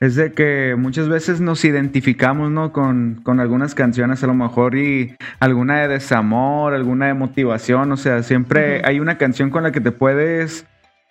es 0.00 0.16
de 0.16 0.32
que 0.32 0.74
muchas 0.76 1.08
veces 1.08 1.40
nos 1.40 1.64
identificamos, 1.64 2.50
¿no? 2.50 2.72
Con, 2.72 3.20
con, 3.22 3.38
algunas 3.38 3.76
canciones 3.76 4.24
a 4.24 4.26
lo 4.26 4.34
mejor 4.34 4.74
y 4.76 5.16
alguna 5.38 5.80
de 5.82 5.88
desamor, 5.88 6.74
alguna 6.74 7.06
de 7.06 7.14
motivación, 7.14 7.92
o 7.92 7.96
sea, 7.96 8.24
siempre 8.24 8.82
hay 8.84 8.98
una 8.98 9.16
canción 9.16 9.50
con 9.50 9.62
la 9.62 9.70
que 9.70 9.80
te 9.80 9.92
puedes 9.92 10.66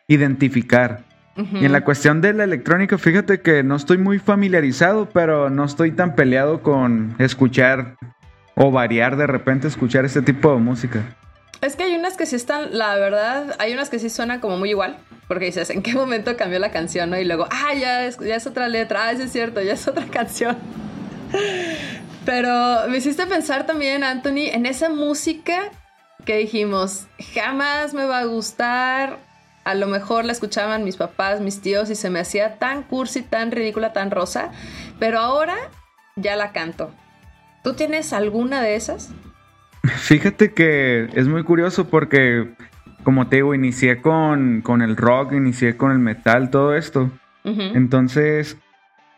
identificar. 0.07 1.05
Y 1.37 1.65
en 1.65 1.71
la 1.71 1.85
cuestión 1.85 2.19
de 2.19 2.33
la 2.33 2.43
electrónica, 2.43 2.97
fíjate 2.97 3.39
que 3.39 3.63
no 3.63 3.77
estoy 3.77 3.97
muy 3.97 4.19
familiarizado, 4.19 5.07
pero 5.09 5.49
no 5.49 5.63
estoy 5.63 5.91
tan 5.91 6.13
peleado 6.13 6.61
con 6.61 7.15
escuchar 7.17 7.95
o 8.55 8.69
variar 8.71 9.15
de 9.15 9.27
repente 9.27 9.69
escuchar 9.69 10.03
este 10.03 10.21
tipo 10.21 10.53
de 10.53 10.59
música. 10.59 11.01
Es 11.62 11.76
que 11.76 11.84
hay 11.84 11.95
unas 11.95 12.17
que 12.17 12.26
sí 12.26 12.36
están, 12.36 12.76
la 12.76 12.95
verdad, 12.95 13.56
hay 13.60 13.74
unas 13.74 13.89
que 13.91 14.00
sí 14.00 14.10
suenan 14.10 14.39
como 14.39 14.58
muy 14.58 14.71
igual, 14.71 14.97
porque 15.28 15.45
dices, 15.45 15.69
¿en 15.69 15.84
qué 15.84 15.93
momento 15.93 16.36
cambió 16.36 16.58
la 16.58 16.71
canción? 16.71 17.12
¿no? 17.12 17.19
Y 17.19 17.24
luego, 17.24 17.47
ah, 17.52 17.76
ya 17.76 18.04
es, 18.06 18.47
otra 18.47 18.67
letra, 18.67 19.06
ah, 19.06 19.12
es 19.12 19.32
cierto, 19.32 19.62
ya 19.62 19.74
es 19.74 19.88
otra 19.88 20.06
canción. 20.12 20.58
Pero 22.26 22.88
me 22.89 22.97
hiciste 22.97 23.28
pensar 23.28 23.67
también, 23.67 24.04
Anthony, 24.04 24.50
en 24.52 24.65
esa 24.65 24.89
música 24.89 25.69
que 26.26 26.38
dijimos, 26.38 27.06
jamás 27.36 27.93
me 27.93 28.06
va 28.06 28.19
a 28.19 28.26
gustar, 28.26 29.19
a 29.63 29.76
lo 29.76 29.86
mejor 29.86 30.26
la 30.26 30.32
escuchaban 30.32 30.84
mis 30.84 30.97
papás, 30.97 31.41
mis 31.41 31.62
tíos 31.62 31.91
y 31.91 31.95
se 31.95 32.10
me 32.10 32.19
hacía 32.19 32.58
tan 32.58 32.82
cursi, 32.82 33.21
tan 33.21 33.52
ridícula, 33.52 33.93
tan 33.93 34.10
rosa, 34.10 34.52
pero 35.00 35.19
ahora 35.19 35.56
ya 36.15 36.36
la 36.36 36.54
canto. 36.54 36.91
¿Tú 37.63 37.74
tienes 37.74 38.13
alguna 38.13 38.62
de 38.63 38.76
esas? 38.76 39.10
Fíjate 39.97 40.54
que 40.54 41.10
es 41.13 41.27
muy 41.27 41.43
curioso 41.43 41.88
porque, 41.89 42.49
como 43.04 43.27
te 43.27 43.38
digo, 43.38 43.54
inicié 43.54 44.01
con, 44.01 44.62
con 44.62 44.82
el 44.82 44.97
rock, 44.97 45.34
inicié 45.34 45.77
con 45.77 45.91
el 45.91 45.99
metal, 45.99 46.49
todo 46.49 46.75
esto. 46.75 47.10
Entonces, 47.43 48.58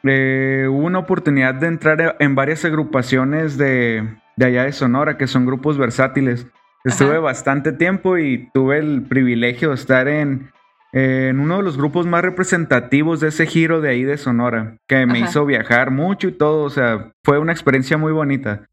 eh, 0.03 0.67
hubo 0.69 0.85
una 0.85 0.99
oportunidad 0.99 1.55
de 1.55 1.67
entrar 1.67 2.15
en 2.19 2.35
varias 2.35 2.63
agrupaciones 2.63 3.57
de, 3.57 4.07
de, 4.35 4.45
allá 4.45 4.63
de 4.63 4.71
Sonora, 4.71 5.17
que 5.17 5.27
son 5.27 5.45
grupos 5.45 5.77
versátiles. 5.77 6.47
Estuve 6.85 7.17
bastante 7.17 7.71
tiempo 7.71 8.17
y 8.17 8.49
tuve 8.53 8.79
el 8.79 9.03
privilegio 9.03 9.69
de 9.69 9.75
estar 9.75 10.07
en, 10.09 10.51
en, 10.91 11.39
uno 11.39 11.57
de 11.57 11.63
los 11.63 11.77
grupos 11.77 12.05
más 12.05 12.21
representativos 12.21 13.21
de 13.21 13.29
ese 13.29 13.45
giro 13.45 13.79
de 13.79 13.89
ahí 13.89 14.03
de 14.03 14.17
Sonora, 14.17 14.77
que 14.87 15.05
me 15.05 15.19
hizo 15.19 15.45
viajar 15.45 15.91
mucho 15.91 16.27
y 16.27 16.33
todo, 16.33 16.63
o 16.63 16.69
sea, 16.69 17.11
fue 17.23 17.39
una 17.39 17.53
experiencia 17.53 17.97
muy 17.97 18.11
bonita. 18.11 18.67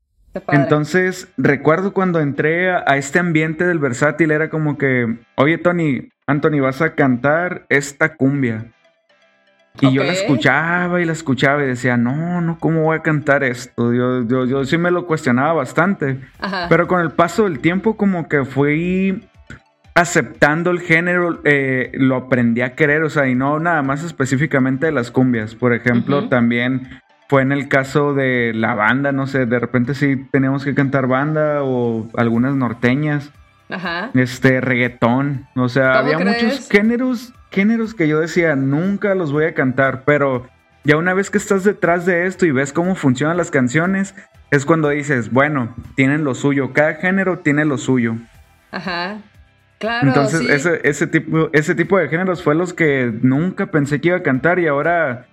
Entonces, 0.48 1.28
recuerdo 1.36 1.92
cuando 1.92 2.20
entré 2.20 2.70
a, 2.70 2.96
este 2.96 3.18
ambiente 3.18 3.66
del 3.66 3.78
versátil, 3.78 4.30
era 4.30 4.48
como 4.48 4.78
que, 4.78 5.18
oye 5.36 5.58
Tony, 5.58 6.10
Anthony, 6.26 6.60
vas 6.60 6.80
a 6.82 6.94
cantar 6.94 7.66
esta 7.68 8.14
cumbia. 8.14 8.66
Y 9.80 9.92
yo 9.92 10.04
la 10.04 10.12
escuchaba 10.12 11.00
y 11.00 11.04
la 11.04 11.12
escuchaba 11.12 11.62
y 11.62 11.66
decía, 11.66 11.96
no, 11.96 12.40
no, 12.40 12.58
¿cómo 12.58 12.84
voy 12.84 12.98
a 12.98 13.02
cantar 13.02 13.44
esto? 13.44 13.94
Yo, 13.94 14.24
yo, 14.44 14.64
sí 14.64 14.76
me 14.78 14.90
lo 14.90 15.06
cuestionaba 15.06 15.52
bastante. 15.52 16.18
Pero 16.68 16.86
con 16.86 17.00
el 17.00 17.10
paso 17.10 17.44
del 17.44 17.60
tiempo 17.60 17.96
como 17.96 18.28
que 18.28 18.44
fui 18.44 19.26
aceptando 19.94 20.70
el 20.70 20.80
género, 20.80 21.40
eh, 21.44 21.90
lo 21.94 22.16
aprendí 22.16 22.60
a 22.60 22.74
querer, 22.74 23.02
o 23.02 23.10
sea, 23.10 23.28
y 23.28 23.34
no 23.34 23.58
nada 23.58 23.82
más 23.82 24.04
específicamente 24.04 24.86
de 24.86 24.92
las 24.92 25.10
cumbias. 25.10 25.54
Por 25.54 25.72
ejemplo, 25.72 26.28
también 26.28 27.00
fue 27.30 27.42
en 27.42 27.52
el 27.52 27.68
caso 27.68 28.12
de 28.12 28.50
la 28.52 28.74
banda, 28.74 29.12
no 29.12 29.28
sé, 29.28 29.46
de 29.46 29.60
repente 29.60 29.94
sí 29.94 30.16
teníamos 30.32 30.64
que 30.64 30.74
cantar 30.74 31.06
banda 31.06 31.62
o 31.62 32.08
algunas 32.16 32.56
norteñas. 32.56 33.30
Ajá. 33.68 34.10
Este, 34.14 34.60
reggaetón. 34.60 35.46
O 35.54 35.68
sea, 35.68 36.00
había 36.00 36.18
muchos 36.18 36.68
géneros, 36.68 37.32
géneros 37.52 37.94
que 37.94 38.08
yo 38.08 38.18
decía, 38.18 38.56
nunca 38.56 39.14
los 39.14 39.30
voy 39.30 39.44
a 39.44 39.54
cantar, 39.54 40.02
pero 40.04 40.48
ya 40.82 40.96
una 40.96 41.14
vez 41.14 41.30
que 41.30 41.38
estás 41.38 41.62
detrás 41.62 42.04
de 42.04 42.26
esto 42.26 42.46
y 42.46 42.50
ves 42.50 42.72
cómo 42.72 42.96
funcionan 42.96 43.36
las 43.36 43.52
canciones, 43.52 44.16
es 44.50 44.66
cuando 44.66 44.88
dices, 44.88 45.30
bueno, 45.30 45.76
tienen 45.94 46.24
lo 46.24 46.34
suyo, 46.34 46.72
cada 46.72 46.94
género 46.94 47.38
tiene 47.38 47.64
lo 47.64 47.78
suyo. 47.78 48.16
Ajá. 48.72 49.18
Claro. 49.78 50.08
Entonces, 50.08 50.50
ese, 50.50 50.80
ese, 50.82 51.06
tipo, 51.06 51.48
ese 51.52 51.76
tipo 51.76 51.96
de 51.96 52.08
géneros 52.08 52.42
fue 52.42 52.56
los 52.56 52.74
que 52.74 53.16
nunca 53.22 53.66
pensé 53.66 54.00
que 54.00 54.08
iba 54.08 54.16
a 54.16 54.24
cantar 54.24 54.58
y 54.58 54.66
ahora 54.66 55.26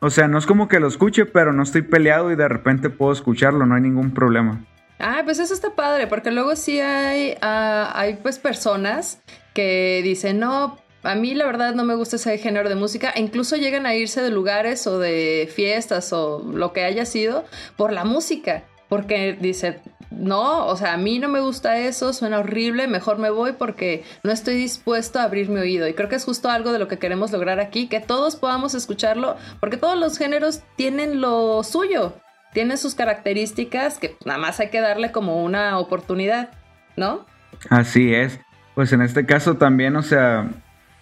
o 0.00 0.10
sea, 0.10 0.28
no 0.28 0.38
es 0.38 0.46
como 0.46 0.68
que 0.68 0.80
lo 0.80 0.88
escuche, 0.88 1.26
pero 1.26 1.52
no 1.52 1.62
estoy 1.62 1.82
peleado 1.82 2.30
y 2.30 2.36
de 2.36 2.48
repente 2.48 2.90
puedo 2.90 3.12
escucharlo, 3.12 3.66
no 3.66 3.74
hay 3.74 3.82
ningún 3.82 4.12
problema. 4.12 4.64
Ah, 5.00 5.22
pues 5.24 5.38
eso 5.38 5.54
está 5.54 5.74
padre, 5.74 6.06
porque 6.06 6.30
luego 6.30 6.56
sí 6.56 6.80
hay, 6.80 7.36
ah, 7.40 7.92
hay 7.94 8.14
pues 8.16 8.38
personas 8.38 9.20
que 9.54 10.00
dicen, 10.02 10.38
no, 10.40 10.78
a 11.02 11.14
mí 11.14 11.34
la 11.34 11.46
verdad 11.46 11.74
no 11.74 11.84
me 11.84 11.94
gusta 11.94 12.16
ese 12.16 12.38
género 12.38 12.68
de 12.68 12.74
música, 12.74 13.10
e 13.10 13.20
incluso 13.20 13.56
llegan 13.56 13.86
a 13.86 13.94
irse 13.94 14.22
de 14.22 14.30
lugares 14.30 14.86
o 14.86 14.98
de 14.98 15.48
fiestas 15.52 16.12
o 16.12 16.42
lo 16.52 16.72
que 16.72 16.84
haya 16.84 17.04
sido 17.04 17.44
por 17.76 17.92
la 17.92 18.04
música, 18.04 18.64
porque 18.88 19.36
dice, 19.40 19.80
no, 20.18 20.66
o 20.66 20.76
sea, 20.76 20.94
a 20.94 20.96
mí 20.96 21.18
no 21.18 21.28
me 21.28 21.40
gusta 21.40 21.78
eso, 21.78 22.12
suena 22.12 22.40
horrible, 22.40 22.88
mejor 22.88 23.18
me 23.18 23.30
voy 23.30 23.52
porque 23.52 24.04
no 24.24 24.32
estoy 24.32 24.56
dispuesto 24.56 25.18
a 25.18 25.22
abrir 25.22 25.48
mi 25.48 25.60
oído. 25.60 25.86
Y 25.86 25.94
creo 25.94 26.08
que 26.08 26.16
es 26.16 26.24
justo 26.24 26.50
algo 26.50 26.72
de 26.72 26.78
lo 26.78 26.88
que 26.88 26.98
queremos 26.98 27.30
lograr 27.30 27.60
aquí, 27.60 27.86
que 27.86 28.00
todos 28.00 28.36
podamos 28.36 28.74
escucharlo, 28.74 29.36
porque 29.60 29.76
todos 29.76 29.98
los 29.98 30.18
géneros 30.18 30.62
tienen 30.76 31.20
lo 31.20 31.62
suyo, 31.62 32.14
tienen 32.52 32.78
sus 32.78 32.94
características 32.94 33.98
que 33.98 34.16
nada 34.24 34.38
más 34.38 34.58
hay 34.60 34.70
que 34.70 34.80
darle 34.80 35.12
como 35.12 35.44
una 35.44 35.78
oportunidad, 35.78 36.50
¿no? 36.96 37.24
Así 37.70 38.14
es. 38.14 38.40
Pues 38.74 38.92
en 38.92 39.02
este 39.02 39.24
caso 39.24 39.56
también, 39.56 39.96
o 39.96 40.02
sea, 40.02 40.48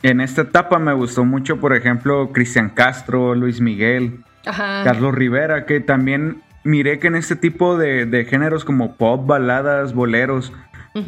en 0.02 0.20
esta 0.20 0.42
etapa 0.42 0.79
me 0.79 0.92
gustó 0.92 1.24
mucho, 1.24 1.59
por 1.59 1.74
ejemplo, 1.74 2.33
Cristian 2.33 2.70
Castro, 2.70 3.35
Luis 3.35 3.61
Miguel, 3.61 4.24
Carlos 4.44 5.14
Rivera, 5.14 5.66
que 5.66 5.81
también 5.81 6.42
miré 6.66 6.98
que 6.98 7.07
en 7.07 7.16
este 7.16 7.37
tipo 7.37 7.79
de, 7.79 8.26
géneros 8.29 8.64
como 8.64 8.96
pop, 8.96 9.26
baladas, 9.26 9.94
boleros, 9.94 10.52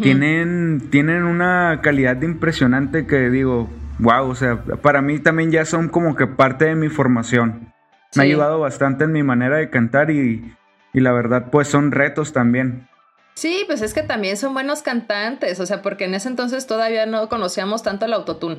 tienen, 0.03 0.89
tienen 0.91 1.25
una 1.25 1.81
calidad 1.83 2.21
impresionante 2.21 3.07
que 3.07 3.31
digo, 3.31 3.71
wow, 3.99 4.29
o 4.29 4.35
sea, 4.35 4.63
para 4.63 5.01
mí 5.01 5.19
también 5.19 5.51
ya 5.51 5.65
son 5.65 5.89
como 5.89 6.15
que 6.15 6.27
parte 6.27 6.67
de 6.67 6.75
mi 6.75 6.89
formación. 6.89 7.73
Me 8.15 8.23
ha 8.23 8.25
ayudado 8.27 8.61
bastante 8.61 9.05
en 9.05 9.13
mi 9.13 9.23
manera 9.23 9.57
de 9.57 9.71
cantar 9.71 10.11
y, 10.11 10.55
y 10.93 11.01
la 11.01 11.13
verdad, 11.13 11.47
pues 11.51 11.69
son 11.69 11.93
retos 11.93 12.33
también. 12.33 12.87
Sí, 13.35 13.63
pues 13.67 13.83
es 13.83 13.95
que 13.95 14.03
también 14.03 14.37
son 14.37 14.53
buenos 14.53 14.83
cantantes, 14.83 15.61
o 15.61 15.67
sea, 15.67 15.81
porque 15.81 16.05
en 16.05 16.15
ese 16.15 16.29
entonces 16.29 16.67
todavía 16.67 17.07
no 17.07 17.29
conocíamos 17.29 17.83
tanto 17.83 18.07
el 18.07 18.13
autotune. 18.13 18.59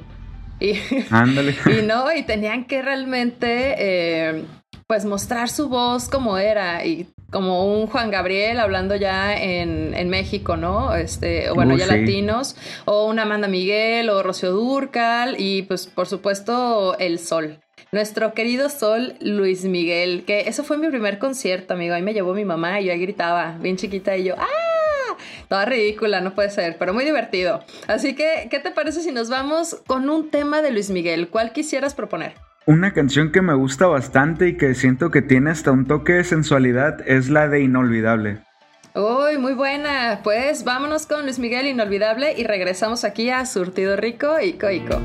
Y, 0.59 0.79
Ándale. 1.09 1.55
y 1.65 1.85
no, 1.85 2.11
y 2.13 2.23
tenían 2.23 2.65
que 2.65 2.81
realmente 2.81 3.75
eh, 3.77 4.45
pues 4.89 5.05
mostrar 5.05 5.49
su 5.49 5.69
voz 5.69 6.09
como 6.09 6.39
era 6.39 6.83
y 6.83 7.07
como 7.31 7.79
un 7.79 7.85
Juan 7.85 8.09
Gabriel 8.09 8.59
hablando 8.59 8.95
ya 8.95 9.37
en, 9.37 9.93
en 9.93 10.09
México, 10.09 10.57
¿no? 10.57 10.95
Este, 10.95 11.51
bueno, 11.51 11.77
ya 11.77 11.85
latinos, 11.85 12.55
o 12.85 13.05
una 13.05 13.21
Amanda 13.21 13.47
Miguel 13.47 14.09
o 14.09 14.23
Rocío 14.23 14.49
Durcal 14.49 15.35
y 15.37 15.61
pues 15.61 15.85
por 15.85 16.07
supuesto 16.07 16.97
el 16.97 17.19
Sol. 17.19 17.59
Nuestro 17.91 18.33
querido 18.33 18.67
Sol 18.67 19.13
Luis 19.19 19.63
Miguel, 19.63 20.25
que 20.25 20.49
eso 20.49 20.63
fue 20.63 20.79
mi 20.79 20.87
primer 20.87 21.19
concierto, 21.19 21.75
amigo. 21.75 21.93
Ahí 21.93 22.01
me 22.01 22.15
llevó 22.15 22.33
mi 22.33 22.45
mamá 22.45 22.81
y 22.81 22.85
yo 22.85 22.91
ahí 22.91 22.99
gritaba, 22.99 23.59
bien 23.59 23.77
chiquita, 23.77 24.17
y 24.17 24.23
yo, 24.23 24.33
¡ah! 24.39 25.17
Toda 25.49 25.65
ridícula, 25.65 26.19
no 26.19 26.33
puede 26.33 26.49
ser, 26.49 26.79
pero 26.79 26.95
muy 26.95 27.05
divertido. 27.05 27.63
Así 27.85 28.15
que, 28.15 28.47
¿qué 28.49 28.57
te 28.57 28.71
parece 28.71 29.03
si 29.03 29.11
nos 29.11 29.29
vamos 29.29 29.75
con 29.85 30.09
un 30.09 30.31
tema 30.31 30.63
de 30.63 30.71
Luis 30.71 30.89
Miguel? 30.89 31.29
¿Cuál 31.29 31.51
quisieras 31.51 31.93
proponer? 31.93 32.33
Una 32.69 32.93
canción 32.93 33.31
que 33.31 33.41
me 33.41 33.55
gusta 33.55 33.87
bastante 33.87 34.49
y 34.49 34.55
que 34.55 34.75
siento 34.75 35.09
que 35.09 35.23
tiene 35.23 35.49
hasta 35.49 35.71
un 35.71 35.87
toque 35.87 36.13
de 36.13 36.23
sensualidad 36.23 36.99
es 37.07 37.27
la 37.27 37.47
de 37.47 37.61
Inolvidable. 37.61 38.43
Uy, 38.93 39.39
muy 39.39 39.55
buena. 39.55 40.19
Pues 40.23 40.63
vámonos 40.63 41.07
con 41.07 41.23
Luis 41.23 41.39
Miguel 41.39 41.65
Inolvidable 41.65 42.35
y 42.37 42.43
regresamos 42.43 43.05
aquí 43.05 43.31
a 43.31 43.43
Surtido 43.47 43.95
Rico 43.95 44.39
y 44.39 44.53
Coico. 44.53 45.01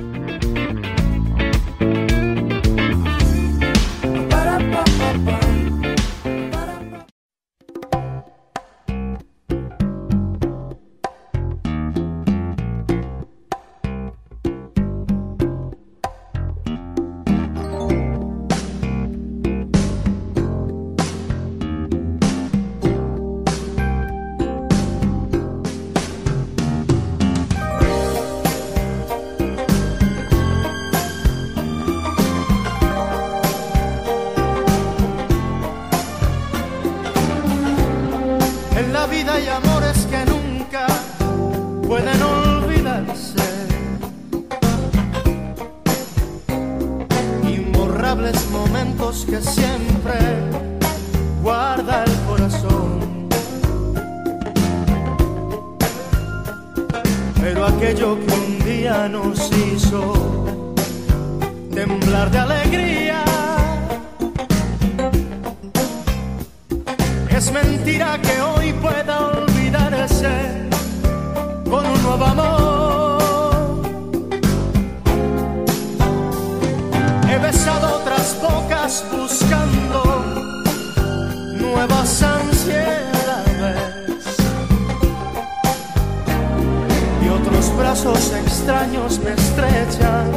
Tus 87.64 87.76
brazos 87.78 88.32
extraños 88.34 89.18
me 89.20 89.32
estrechan, 89.32 90.30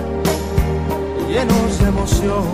llenos 1.27 1.79
de 1.79 1.87
emoción. 1.87 2.45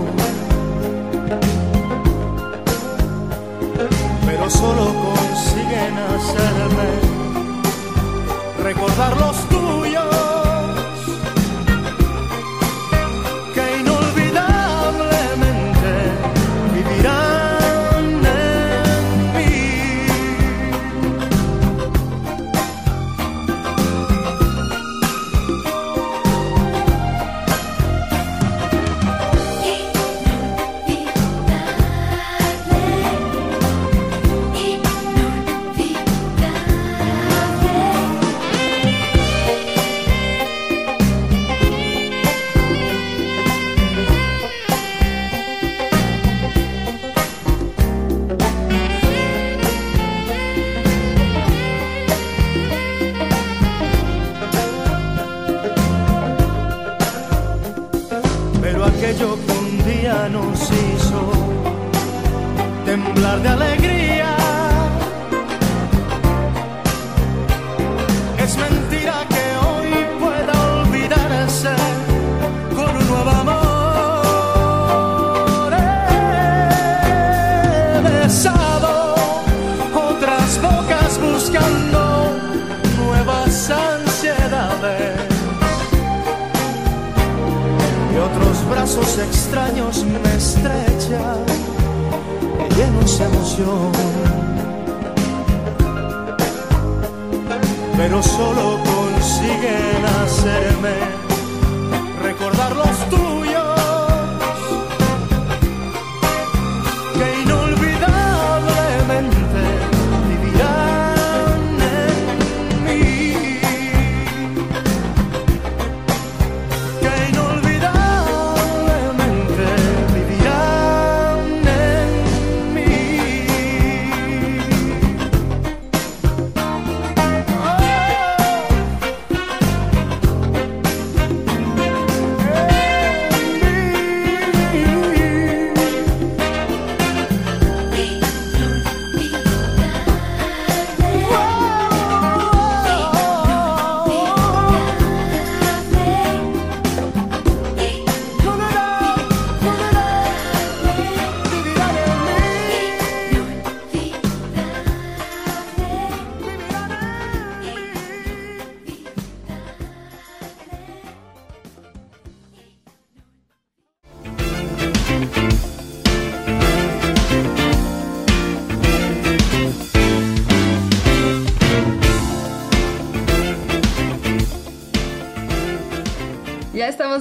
Pero 4.26 4.50
solo 4.50 4.86
consiguen 4.86 5.96
hacerme 6.16 6.90
recordar 8.64 9.16
los 9.18 9.38
brazos 88.84 89.18
extraños 89.18 90.04
me 90.04 90.36
estrechan, 90.36 91.40
me 92.58 92.70
llenos 92.76 93.18
de 93.18 93.26
emoción. 93.26 93.92
Pero 97.96 98.22
solo 98.22 98.78
consiguen 98.84 100.06
hacerme 100.22 100.96
recordar 102.24 102.76
los 102.76 103.10
tuyos. 103.10 103.23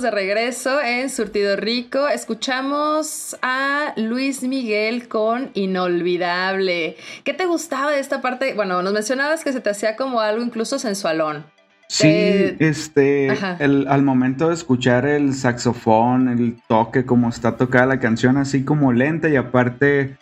de 0.02 0.10
regreso 0.10 0.80
en 0.80 1.08
Surtido 1.08 1.54
Rico. 1.54 2.08
Escuchamos 2.08 3.36
a 3.40 3.94
Luis 3.96 4.42
Miguel 4.42 5.08
con 5.08 5.50
Inolvidable. 5.54 6.96
¿Qué 7.22 7.32
te 7.32 7.46
gustaba 7.46 7.92
de 7.92 8.00
esta 8.00 8.20
parte? 8.20 8.54
Bueno, 8.54 8.82
nos 8.82 8.92
mencionabas 8.92 9.44
que 9.44 9.52
se 9.52 9.60
te 9.60 9.70
hacía 9.70 9.94
como 9.94 10.20
algo 10.20 10.42
incluso 10.42 10.80
sensualón. 10.80 11.44
Sí, 11.88 12.08
este, 12.58 13.30
al 13.60 14.02
momento 14.02 14.48
de 14.48 14.54
escuchar 14.54 15.06
el 15.06 15.34
saxofón, 15.34 16.28
el 16.28 16.56
toque, 16.66 17.04
como 17.04 17.28
está 17.28 17.56
tocada 17.56 17.86
la 17.86 18.00
canción, 18.00 18.38
así 18.38 18.64
como 18.64 18.92
lenta 18.92 19.28
y 19.28 19.36
aparte 19.36 20.16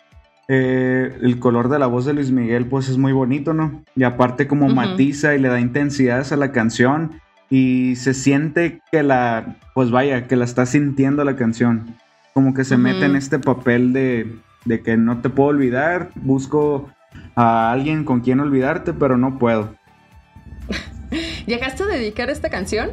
eh, 0.47 1.17
el 1.21 1.39
color 1.39 1.69
de 1.69 1.79
la 1.79 1.87
voz 1.87 2.05
de 2.05 2.13
Luis 2.13 2.29
Miguel, 2.29 2.65
pues 2.65 2.89
es 2.89 2.97
muy 2.97 3.13
bonito, 3.13 3.53
¿no? 3.53 3.83
Y 3.95 4.03
aparte 4.03 4.47
como 4.47 4.67
matiza 4.67 5.33
y 5.33 5.39
le 5.39 5.47
da 5.47 5.59
intensidades 5.59 6.31
a 6.31 6.35
la 6.35 6.51
canción 6.51 7.21
y 7.51 7.97
se 7.97 8.13
siente 8.13 8.81
que 8.91 9.03
la, 9.03 9.57
pues 9.75 9.91
vaya, 9.91 10.25
que 10.25 10.37
la 10.37 10.45
está 10.45 10.65
sintiendo 10.65 11.25
la 11.25 11.35
canción. 11.35 11.97
Como 12.33 12.53
que 12.53 12.63
se 12.63 12.77
mete 12.77 13.05
en 13.05 13.17
este 13.17 13.39
papel 13.39 13.91
de, 13.91 14.37
de 14.63 14.81
que 14.81 14.95
no 14.95 15.19
te 15.19 15.29
puedo 15.29 15.49
olvidar, 15.49 16.11
busco 16.15 16.89
a 17.35 17.69
alguien 17.73 18.05
con 18.05 18.21
quien 18.21 18.39
olvidarte, 18.39 18.93
pero 18.93 19.17
no 19.17 19.37
puedo. 19.37 19.75
¿Llegaste 21.45 21.83
a 21.83 21.87
dedicar 21.87 22.29
esta 22.29 22.49
canción? 22.49 22.91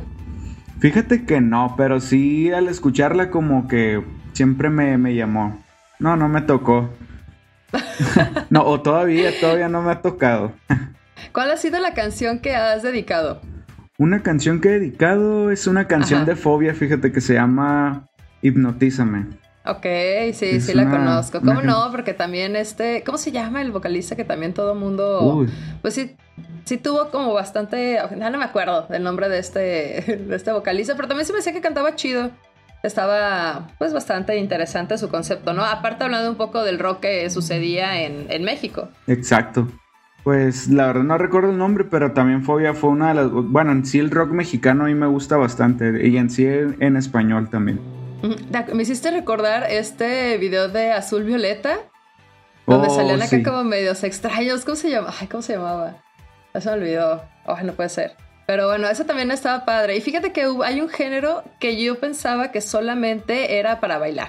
Fíjate 0.81 1.25
que 1.25 1.41
no, 1.41 1.75
pero 1.77 2.01
sí 2.01 2.51
al 2.51 2.67
escucharla 2.67 3.31
como 3.31 3.69
que 3.69 4.03
siempre 4.33 4.71
me, 4.71 4.99
me 4.99 5.15
llamó. 5.15 5.63
No, 6.01 6.17
no 6.17 6.29
me 6.29 6.41
tocó. 6.41 6.91
no, 8.51 8.65
o 8.65 8.81
todavía, 8.81 9.31
todavía 9.41 9.69
no 9.69 9.83
me 9.83 9.93
ha 9.93 10.03
tocado. 10.03 10.53
¿Cuál 11.33 11.53
ha 11.53 11.57
sido 11.57 11.79
la 11.79 11.95
canción 11.95 12.41
que 12.41 12.57
has 12.57 12.83
dedicado? 12.83 13.41
Una 13.99 14.23
canción 14.23 14.61
que 14.61 14.69
he 14.69 14.73
dedicado 14.79 15.51
es 15.51 15.67
una 15.67 15.89
canción 15.89 16.25
de 16.25 16.37
fobia, 16.37 16.73
fíjate 16.73 17.11
que 17.11 17.21
se 17.21 17.35
llama 17.35 18.09
Hipnotízame. 18.43 19.27
Ok, 19.67 19.85
sí, 20.35 20.61
sí 20.61 20.73
la 20.73 20.89
conozco. 20.89 21.41
¿Cómo 21.41 21.63
no? 21.63 21.91
Porque 21.91 22.15
también 22.15 22.55
este, 22.55 23.03
¿cómo 23.05 23.19
se 23.19 23.33
llama 23.33 23.61
el 23.61 23.73
vocalista 23.73 24.15
que 24.15 24.25
también 24.25 24.55
todo 24.55 24.77
mundo, 24.77 25.45
pues 25.83 25.95
sí, 25.95 26.17
sí 26.65 26.79
tuvo 26.79 27.11
como 27.11 27.35
bastante, 27.35 27.99
no 28.17 28.39
me 28.39 28.45
acuerdo 28.45 28.87
del 28.89 29.03
nombre 29.03 29.29
de 29.29 29.41
este, 29.41 30.23
de 30.29 30.37
este 30.37 30.53
vocalista, 30.53 30.95
pero 30.95 31.09
también 31.09 31.27
se 31.27 31.33
me 31.33 31.39
decía 31.39 31.53
que 31.53 31.61
cantaba 31.61 31.97
chido. 31.97 32.31
Estaba 32.85 33.67
pues 33.79 33.93
bastante 33.93 34.37
interesante 34.37 34.97
su 34.97 35.09
concepto, 35.09 35.53
¿no? 35.53 35.65
Aparte 35.65 36.05
hablando 36.05 36.31
un 36.31 36.37
poco 36.37 36.63
del 36.63 36.79
rock 36.79 37.01
que 37.01 37.29
sucedía 37.31 38.01
en, 38.03 38.27
en 38.31 38.45
México. 38.45 38.89
Exacto. 39.09 39.67
Pues 40.29 40.69
la 40.69 40.89
verdad 40.89 41.05
no 41.05 41.17
recuerdo 41.17 41.53
el 41.53 41.57
nombre, 41.57 41.85
pero 41.85 42.13
también 42.13 42.45
Fobia 42.45 42.75
fue 42.75 42.91
una 42.91 43.09
de 43.09 43.15
las... 43.15 43.31
Bueno, 43.31 43.73
en 43.73 43.87
sí 43.87 43.99
el 43.99 44.11
rock 44.11 44.29
mexicano 44.29 44.85
a 44.85 44.89
mí 44.89 44.95
me 44.95 45.07
gusta 45.07 45.39
bastante 45.39 46.07
y 46.07 46.19
en 46.19 46.29
sí 46.29 46.45
en 46.47 46.99
español 46.99 47.49
también. 47.49 47.81
Me 48.75 48.83
hiciste 48.83 49.11
recordar 49.11 49.65
este 49.71 50.37
video 50.37 50.69
de 50.69 50.93
Azul 50.93 51.25
Violeta, 51.25 51.79
donde 52.67 52.89
oh, 52.89 52.95
salían 52.95 53.23
acá 53.23 53.43
como 53.43 53.65
medios 53.65 54.05
extraños. 54.05 54.67
¿Cómo 54.67 54.77
se 54.77 54.91
llama? 54.91 55.15
Ay, 55.19 55.29
¿cómo 55.29 55.41
se 55.41 55.55
llamaba? 55.55 55.97
Eso 56.53 56.73
me 56.73 56.77
olvidó. 56.77 57.23
Oh, 57.47 57.57
no 57.65 57.73
puede 57.73 57.89
ser. 57.89 58.13
Pero 58.47 58.67
bueno, 58.67 58.87
eso 58.87 59.07
también 59.07 59.31
estaba 59.31 59.65
padre. 59.65 59.97
Y 59.97 60.03
fíjate 60.03 60.33
que 60.33 60.47
hay 60.63 60.83
un 60.83 60.91
género 60.91 61.43
que 61.59 61.83
yo 61.83 62.01
pensaba 62.01 62.53
que 62.53 62.61
solamente 62.61 63.59
era 63.59 63.81
para 63.81 63.97
bailar 63.97 64.29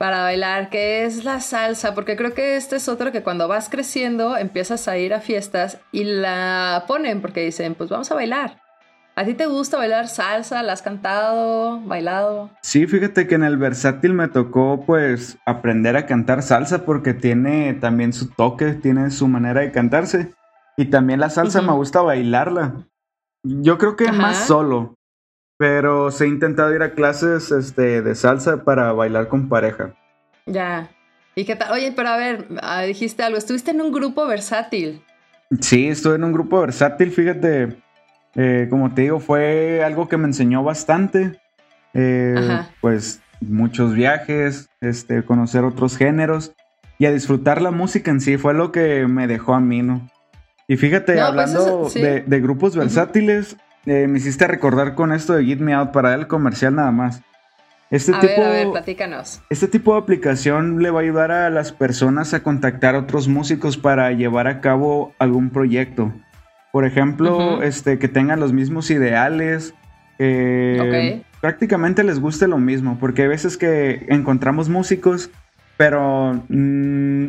para 0.00 0.22
bailar, 0.22 0.70
que 0.70 1.04
es 1.04 1.26
la 1.26 1.40
salsa, 1.40 1.94
porque 1.94 2.16
creo 2.16 2.32
que 2.32 2.56
este 2.56 2.76
es 2.76 2.88
otro 2.88 3.12
que 3.12 3.22
cuando 3.22 3.48
vas 3.48 3.68
creciendo 3.68 4.38
empiezas 4.38 4.88
a 4.88 4.96
ir 4.96 5.12
a 5.12 5.20
fiestas 5.20 5.76
y 5.92 6.04
la 6.04 6.84
ponen 6.88 7.20
porque 7.20 7.44
dicen, 7.44 7.74
pues 7.74 7.90
vamos 7.90 8.10
a 8.10 8.14
bailar. 8.14 8.62
¿A 9.14 9.26
ti 9.26 9.34
te 9.34 9.44
gusta 9.44 9.76
bailar 9.76 10.08
salsa? 10.08 10.62
¿La 10.62 10.72
has 10.72 10.80
cantado, 10.80 11.82
bailado? 11.82 12.48
Sí, 12.62 12.86
fíjate 12.86 13.26
que 13.26 13.34
en 13.34 13.44
el 13.44 13.58
versátil 13.58 14.14
me 14.14 14.28
tocó 14.28 14.82
pues 14.86 15.36
aprender 15.44 15.98
a 15.98 16.06
cantar 16.06 16.42
salsa 16.42 16.86
porque 16.86 17.12
tiene 17.12 17.74
también 17.74 18.14
su 18.14 18.30
toque, 18.30 18.72
tiene 18.72 19.10
su 19.10 19.28
manera 19.28 19.60
de 19.60 19.70
cantarse. 19.70 20.32
Y 20.78 20.86
también 20.86 21.20
la 21.20 21.28
salsa 21.28 21.60
me 21.60 21.74
gusta 21.74 22.00
bailarla. 22.00 22.86
Yo 23.42 23.76
creo 23.76 23.96
que 23.96 24.10
más 24.12 24.46
solo, 24.46 24.94
pero 25.60 26.10
se 26.10 26.24
ha 26.24 26.26
intentado 26.26 26.74
ir 26.74 26.82
a 26.82 26.94
clases 26.94 27.50
este, 27.50 28.00
de 28.00 28.14
salsa 28.14 28.64
para 28.64 28.94
bailar 28.94 29.28
con 29.28 29.50
pareja. 29.50 29.92
Ya. 30.46 30.88
¿Y 31.34 31.44
qué 31.44 31.54
tal? 31.54 31.72
Oye, 31.72 31.92
pero 31.94 32.08
a 32.08 32.16
ver, 32.16 32.46
ah, 32.62 32.80
dijiste 32.80 33.22
algo. 33.22 33.36
Estuviste 33.36 33.72
en 33.72 33.82
un 33.82 33.92
grupo 33.92 34.26
versátil. 34.26 35.02
Sí, 35.60 35.88
estuve 35.88 36.14
en 36.14 36.24
un 36.24 36.32
grupo 36.32 36.62
versátil. 36.62 37.10
Fíjate, 37.10 37.76
eh, 38.36 38.68
como 38.70 38.94
te 38.94 39.02
digo, 39.02 39.20
fue 39.20 39.84
algo 39.84 40.08
que 40.08 40.16
me 40.16 40.28
enseñó 40.28 40.64
bastante. 40.64 41.38
Eh, 41.92 42.62
pues 42.80 43.20
muchos 43.42 43.92
viajes, 43.92 44.70
este, 44.80 45.24
conocer 45.24 45.64
otros 45.64 45.98
géneros 45.98 46.54
y 46.98 47.04
a 47.04 47.12
disfrutar 47.12 47.60
la 47.60 47.70
música 47.70 48.10
en 48.10 48.22
sí 48.22 48.38
fue 48.38 48.54
lo 48.54 48.72
que 48.72 49.06
me 49.06 49.26
dejó 49.26 49.52
a 49.52 49.60
mí, 49.60 49.82
¿no? 49.82 50.08
Y 50.68 50.78
fíjate, 50.78 51.12
pues 51.12 51.20
hablando 51.20 51.90
de, 51.90 52.40
grupos 52.40 52.76
versátiles, 52.76 53.58
eh, 53.86 54.06
me 54.06 54.18
hiciste 54.18 54.46
recordar 54.46 54.94
con 54.94 55.12
esto 55.12 55.34
de 55.34 55.44
Get 55.44 55.60
Me 55.60 55.74
Out 55.74 55.92
para 55.92 56.14
el 56.14 56.26
comercial 56.26 56.74
nada 56.74 56.90
más. 56.90 57.22
Este 57.90 58.14
a 58.14 58.20
tipo, 58.20 58.40
ver, 58.40 58.46
a 58.46 58.50
ver, 58.50 58.70
platícanos. 58.70 59.42
Este 59.50 59.66
tipo 59.66 59.94
de 59.94 60.00
aplicación 60.00 60.80
le 60.80 60.90
va 60.90 61.00
a 61.00 61.02
ayudar 61.02 61.32
a 61.32 61.50
las 61.50 61.72
personas 61.72 62.34
a 62.34 62.42
contactar 62.42 62.94
a 62.94 63.00
otros 63.00 63.26
músicos 63.26 63.76
para 63.76 64.12
llevar 64.12 64.46
a 64.46 64.60
cabo 64.60 65.12
algún 65.18 65.50
proyecto. 65.50 66.12
Por 66.72 66.84
ejemplo, 66.84 67.62
este, 67.62 67.98
que 67.98 68.06
tengan 68.06 68.38
los 68.38 68.52
mismos 68.52 68.90
ideales. 68.92 69.74
Prácticamente 71.40 72.04
les 72.04 72.20
guste 72.20 72.46
lo 72.46 72.58
mismo, 72.58 72.98
porque 73.00 73.22
hay 73.22 73.28
veces 73.28 73.56
que 73.56 74.06
encontramos 74.08 74.68
músicos, 74.68 75.30
pero 75.76 76.40
mm, 76.48 77.28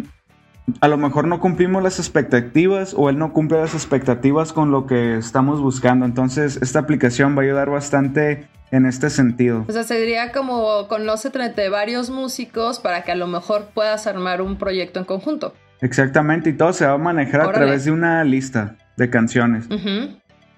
a 0.79 0.87
lo 0.87 0.97
mejor 0.97 1.27
no 1.27 1.39
cumplimos 1.39 1.83
las 1.83 1.99
expectativas 1.99 2.93
o 2.95 3.09
él 3.09 3.17
no 3.17 3.33
cumple 3.33 3.59
las 3.59 3.73
expectativas 3.73 4.53
con 4.53 4.71
lo 4.71 4.87
que 4.87 5.17
estamos 5.17 5.59
buscando. 5.59 6.05
Entonces, 6.05 6.57
esta 6.61 6.79
aplicación 6.79 7.35
va 7.35 7.41
a 7.41 7.45
ayudar 7.45 7.69
bastante 7.69 8.47
en 8.71 8.85
este 8.85 9.09
sentido. 9.09 9.65
O 9.67 9.71
sea, 9.71 9.83
sería 9.83 10.31
como 10.31 10.87
conócete 10.87 11.43
entre 11.43 11.69
varios 11.69 12.09
músicos 12.09 12.79
para 12.79 13.03
que 13.03 13.11
a 13.11 13.15
lo 13.15 13.27
mejor 13.27 13.69
puedas 13.73 14.07
armar 14.07 14.41
un 14.41 14.57
proyecto 14.57 14.99
en 14.99 15.05
conjunto. 15.05 15.53
Exactamente, 15.81 16.51
y 16.51 16.53
todo 16.53 16.73
se 16.73 16.85
va 16.85 16.93
a 16.93 16.97
manejar 16.97 17.41
a 17.41 17.51
través 17.51 17.85
de 17.85 17.91
una 17.91 18.23
lista 18.23 18.77
de 18.97 19.09
canciones. 19.09 19.67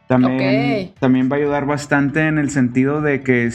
También, 0.08 0.94
también 1.00 1.30
va 1.32 1.38
a 1.38 1.40
ayudar 1.40 1.66
bastante 1.66 2.28
en 2.28 2.38
el 2.38 2.50
sentido 2.50 3.02
de 3.02 3.22
que, 3.22 3.50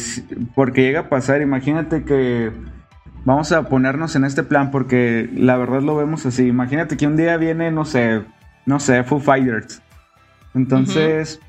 porque 0.55 0.83
llega 0.83 1.01
a 1.01 1.09
pasar, 1.09 1.43
imagínate 1.43 2.05
que 2.05 2.51
vamos 3.25 3.53
a 3.53 3.63
ponernos 3.69 4.17
en 4.17 4.25
este 4.25 4.43
plan 4.43 4.71
porque 4.71 5.29
la 5.35 5.57
verdad 5.57 5.83
lo 5.83 5.97
vemos 5.97 6.27
así. 6.27 6.47
Imagínate 6.47 6.97
que 6.97 7.07
un 7.07 7.17
día 7.17 7.37
viene, 7.37 7.71
no 7.71 7.85
sé, 7.85 8.23
no 8.67 8.81
sé, 8.81 9.05
Foo 9.05 9.21
Fighters. 9.21 9.83
Entonces, 10.55 11.41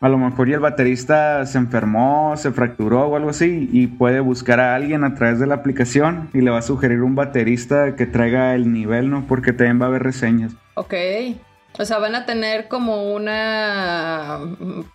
a 0.00 0.08
lo 0.08 0.18
mejor 0.18 0.48
y 0.48 0.52
el 0.52 0.60
baterista 0.60 1.44
se 1.44 1.58
enfermó, 1.58 2.34
se 2.36 2.52
fracturó 2.52 3.08
o 3.08 3.16
algo 3.16 3.30
así 3.30 3.68
y 3.72 3.88
puede 3.88 4.20
buscar 4.20 4.60
a 4.60 4.74
alguien 4.74 5.04
a 5.04 5.14
través 5.14 5.40
de 5.40 5.46
la 5.46 5.56
aplicación 5.56 6.30
y 6.32 6.40
le 6.40 6.50
va 6.50 6.58
a 6.58 6.62
sugerir 6.62 7.02
un 7.02 7.14
baterista 7.14 7.96
que 7.96 8.06
traiga 8.06 8.54
el 8.54 8.72
nivel, 8.72 9.10
¿no? 9.10 9.26
Porque 9.26 9.52
también 9.52 9.80
va 9.80 9.86
a 9.86 9.88
haber 9.88 10.04
reseñas. 10.04 10.54
Ok. 10.74 10.94
O 11.78 11.84
sea, 11.84 11.98
van 11.98 12.16
a 12.16 12.26
tener 12.26 12.66
como 12.66 13.14
una, 13.14 14.40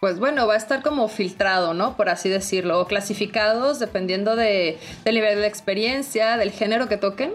pues 0.02 0.20
bueno, 0.20 0.48
va 0.48 0.56
a 0.56 0.58
estar 0.58 0.84
como 0.84 1.08
filtrado, 1.08 1.74
¿no? 1.74 1.96
Por 1.96 2.10
así 2.10 2.28
decirlo, 2.28 2.82
o 2.82 2.88
clasificados 2.88 3.80
dependiendo 3.80 4.36
de, 4.36 4.78
del 5.06 5.16
nivel 5.16 5.40
de 5.40 5.48
experiencia, 5.48 6.36
del 6.38 6.52
género 6.52 6.90
que 6.90 6.98
toquen. 6.98 7.32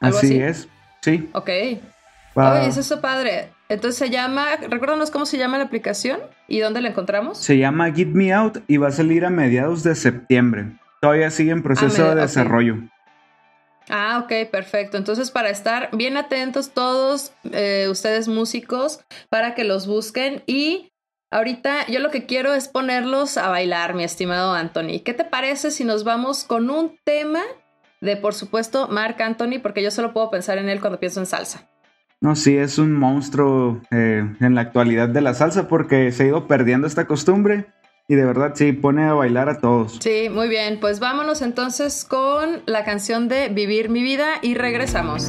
Así, 0.00 0.40
es, 0.40 0.68
sí. 1.00 1.28
Ok. 1.32 1.50
Oye, 2.34 2.66
eso 2.68 2.80
es 2.80 2.92
padre. 3.00 3.50
Entonces 3.68 3.98
se 3.98 4.10
llama, 4.10 4.46
recuérdanos 4.68 5.10
cómo 5.10 5.26
se 5.26 5.38
llama 5.38 5.58
la 5.58 5.64
aplicación 5.64 6.20
y 6.46 6.60
dónde 6.60 6.80
la 6.80 6.90
encontramos. 6.90 7.38
Se 7.38 7.58
llama 7.58 7.92
Get 7.92 8.08
Me 8.08 8.32
Out 8.32 8.58
y 8.68 8.76
va 8.76 8.88
a 8.88 8.92
salir 8.92 9.24
a 9.24 9.30
mediados 9.30 9.82
de 9.82 9.94
septiembre. 9.94 10.66
Todavía 11.00 11.30
sigue 11.30 11.50
en 11.50 11.62
proceso 11.62 12.14
de 12.14 12.22
desarrollo. 12.22 12.78
Ah, 13.88 14.22
ok, 14.24 14.50
perfecto. 14.50 14.96
Entonces, 14.96 15.30
para 15.30 15.50
estar 15.50 15.90
bien 15.96 16.16
atentos 16.16 16.70
todos 16.70 17.32
eh, 17.52 17.88
ustedes 17.90 18.28
músicos, 18.28 19.00
para 19.30 19.54
que 19.54 19.64
los 19.64 19.86
busquen 19.86 20.42
y 20.46 20.92
ahorita 21.30 21.86
yo 21.86 22.00
lo 22.00 22.10
que 22.10 22.26
quiero 22.26 22.54
es 22.54 22.68
ponerlos 22.68 23.38
a 23.38 23.48
bailar, 23.48 23.94
mi 23.94 24.04
estimado 24.04 24.52
Anthony. 24.52 25.00
¿Qué 25.04 25.14
te 25.14 25.24
parece 25.24 25.70
si 25.70 25.84
nos 25.84 26.04
vamos 26.04 26.44
con 26.44 26.70
un 26.70 26.96
tema 27.04 27.40
de, 28.00 28.16
por 28.16 28.34
supuesto, 28.34 28.88
Mark 28.88 29.20
Anthony? 29.22 29.60
Porque 29.62 29.82
yo 29.82 29.90
solo 29.90 30.12
puedo 30.12 30.30
pensar 30.30 30.58
en 30.58 30.68
él 30.68 30.80
cuando 30.80 31.00
pienso 31.00 31.20
en 31.20 31.26
salsa. 31.26 31.68
No, 32.20 32.34
sí, 32.34 32.56
es 32.56 32.78
un 32.78 32.94
monstruo 32.94 33.80
eh, 33.92 34.24
en 34.40 34.54
la 34.54 34.62
actualidad 34.62 35.08
de 35.08 35.20
la 35.20 35.34
salsa 35.34 35.68
porque 35.68 36.10
se 36.10 36.24
ha 36.24 36.26
ido 36.26 36.48
perdiendo 36.48 36.86
esta 36.86 37.06
costumbre 37.06 37.66
y 38.08 38.14
de 38.14 38.24
verdad 38.24 38.52
sí, 38.54 38.72
pone 38.72 39.04
a 39.04 39.12
bailar 39.12 39.50
a 39.50 39.60
todos. 39.60 39.98
Sí, 40.00 40.28
muy 40.30 40.48
bien. 40.48 40.80
Pues 40.80 40.98
vámonos 40.98 41.42
entonces 41.42 42.06
con 42.06 42.62
la 42.64 42.84
canción 42.84 43.28
de 43.28 43.48
Vivir 43.48 43.90
mi 43.90 44.02
vida 44.02 44.38
y 44.40 44.54
regresamos. 44.54 45.28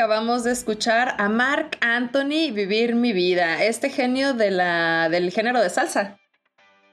Acabamos 0.00 0.44
de 0.44 0.52
escuchar 0.52 1.14
a 1.18 1.28
Mark 1.28 1.76
Anthony 1.82 2.54
Vivir 2.54 2.94
mi 2.94 3.12
vida, 3.12 3.62
este 3.62 3.90
genio 3.90 4.32
de 4.32 4.50
la, 4.50 5.10
del 5.10 5.30
género 5.30 5.60
de 5.60 5.68
salsa. 5.68 6.16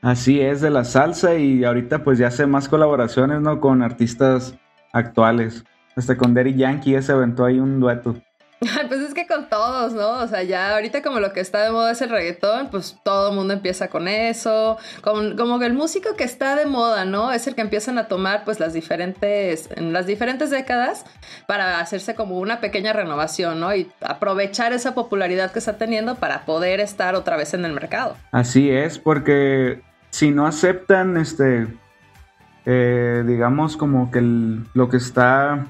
Así 0.01 0.41
es, 0.41 0.59
de 0.59 0.69
la 0.69 0.83
salsa 0.83 1.35
y 1.35 1.63
ahorita 1.63 2.03
pues 2.03 2.19
ya 2.19 2.27
hace 2.27 2.45
más 2.47 2.67
colaboraciones, 2.67 3.39
¿no? 3.39 3.61
Con 3.61 3.81
artistas 3.81 4.55
actuales. 4.91 5.63
Hasta 5.95 6.17
con 6.17 6.33
Daddy 6.33 6.55
Yankee 6.55 6.91
ya 6.91 7.01
se 7.01 7.13
aventó 7.13 7.45
ahí 7.45 7.61
un 7.61 7.79
dueto. 7.79 8.21
Pues 8.87 9.01
es 9.01 9.13
que 9.13 9.27
con 9.27 9.49
todos, 9.49 9.93
¿no? 9.93 10.19
O 10.19 10.27
sea, 10.27 10.43
ya 10.43 10.73
ahorita 10.73 11.01
como 11.01 11.19
lo 11.19 11.33
que 11.33 11.39
está 11.39 11.63
de 11.63 11.71
moda 11.71 11.91
es 11.91 12.01
el 12.01 12.09
reggaetón, 12.09 12.69
pues 12.69 12.97
todo 13.03 13.29
el 13.29 13.35
mundo 13.35 13.53
empieza 13.53 13.89
con 13.89 14.07
eso. 14.07 14.77
Como, 15.01 15.35
como 15.35 15.59
que 15.59 15.65
el 15.65 15.73
músico 15.73 16.15
que 16.15 16.23
está 16.23 16.55
de 16.55 16.65
moda, 16.65 17.05
¿no? 17.05 17.31
Es 17.31 17.47
el 17.47 17.55
que 17.55 17.61
empiezan 17.61 17.97
a 17.97 18.07
tomar 18.07 18.43
pues 18.45 18.59
las 18.59 18.73
diferentes, 18.73 19.69
en 19.75 19.93
las 19.93 20.07
diferentes 20.07 20.49
décadas 20.49 21.05
para 21.47 21.79
hacerse 21.79 22.15
como 22.15 22.39
una 22.39 22.59
pequeña 22.59 22.93
renovación, 22.93 23.59
¿no? 23.59 23.75
Y 23.75 23.91
aprovechar 24.01 24.73
esa 24.73 24.95
popularidad 24.95 25.51
que 25.51 25.59
está 25.59 25.77
teniendo 25.77 26.15
para 26.15 26.45
poder 26.45 26.79
estar 26.79 27.15
otra 27.15 27.37
vez 27.37 27.53
en 27.53 27.65
el 27.65 27.73
mercado. 27.73 28.15
Así 28.31 28.71
es, 28.71 28.97
porque 28.97 29.81
si 30.09 30.31
no 30.31 30.47
aceptan, 30.47 31.17
este, 31.17 31.67
eh, 32.65 33.23
digamos 33.25 33.77
como 33.77 34.09
que 34.11 34.21
lo 34.21 34.89
que 34.89 34.97
está, 34.97 35.67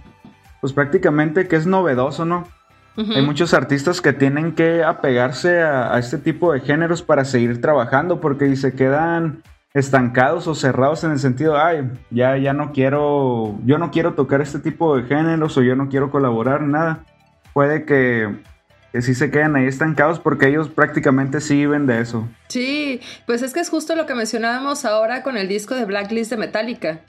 pues 0.62 0.74
prácticamente 0.74 1.48
que 1.48 1.56
es 1.56 1.66
novedoso, 1.66 2.26
¿no? 2.26 2.57
Hay 2.98 3.22
muchos 3.22 3.54
artistas 3.54 4.02
que 4.02 4.12
tienen 4.12 4.54
que 4.54 4.84
apegarse 4.84 5.62
a, 5.62 5.94
a 5.94 6.00
este 6.00 6.18
tipo 6.18 6.52
de 6.52 6.62
géneros 6.62 7.04
para 7.04 7.26
seguir 7.26 7.62
trabajando, 7.62 8.20
porque 8.20 8.48
si 8.48 8.56
se 8.56 8.74
quedan 8.74 9.44
estancados 9.78 10.48
o 10.48 10.56
cerrados 10.56 11.04
en 11.04 11.12
el 11.12 11.20
sentido, 11.20 11.58
ay, 11.58 11.90
ya, 12.10 12.38
ya 12.38 12.54
no 12.54 12.72
quiero, 12.72 13.60
yo 13.66 13.78
no 13.78 13.92
quiero 13.92 14.16
tocar 14.16 14.42
este 14.42 14.60
tipo 14.60 14.98
de 14.98 15.04
géneros 15.04 15.56
o 15.58 15.62
yo 15.62 15.76
no 15.76 15.90
quiero 15.90 16.10
colaborar, 16.10 16.62
nada. 16.62 17.04
Puede 17.54 17.86
que, 17.86 18.36
que 18.92 19.02
sí 19.02 19.14
se 19.14 19.30
queden 19.30 19.56
ahí 19.56 19.68
estancados 19.68 20.20
porque 20.20 20.48
ellos 20.48 20.70
prácticamente 20.70 21.42
sí 21.42 21.58
viven 21.58 21.86
de 21.86 22.02
eso. 22.02 22.28
Sí, 22.48 23.02
pues 23.26 23.44
es 23.44 23.54
que 23.54 23.60
es 23.60 23.70
justo 23.70 23.96
lo 23.96 24.06
que 24.06 24.16
mencionábamos 24.16 24.86
ahora 24.86 25.22
con 25.22 25.38
el 25.38 25.48
disco 25.48 25.76
de 25.76 25.86
Blacklist 25.86 26.32
de 26.32 26.38
Metallica. 26.38 27.02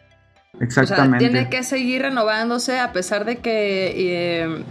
Exactamente. 0.60 1.16
O 1.16 1.20
sea, 1.20 1.30
tiene 1.30 1.50
que 1.50 1.62
seguir 1.62 2.02
renovándose 2.02 2.80
a 2.80 2.92
pesar 2.92 3.24
de 3.24 3.36
que 3.36 3.94
eh, 3.96 4.64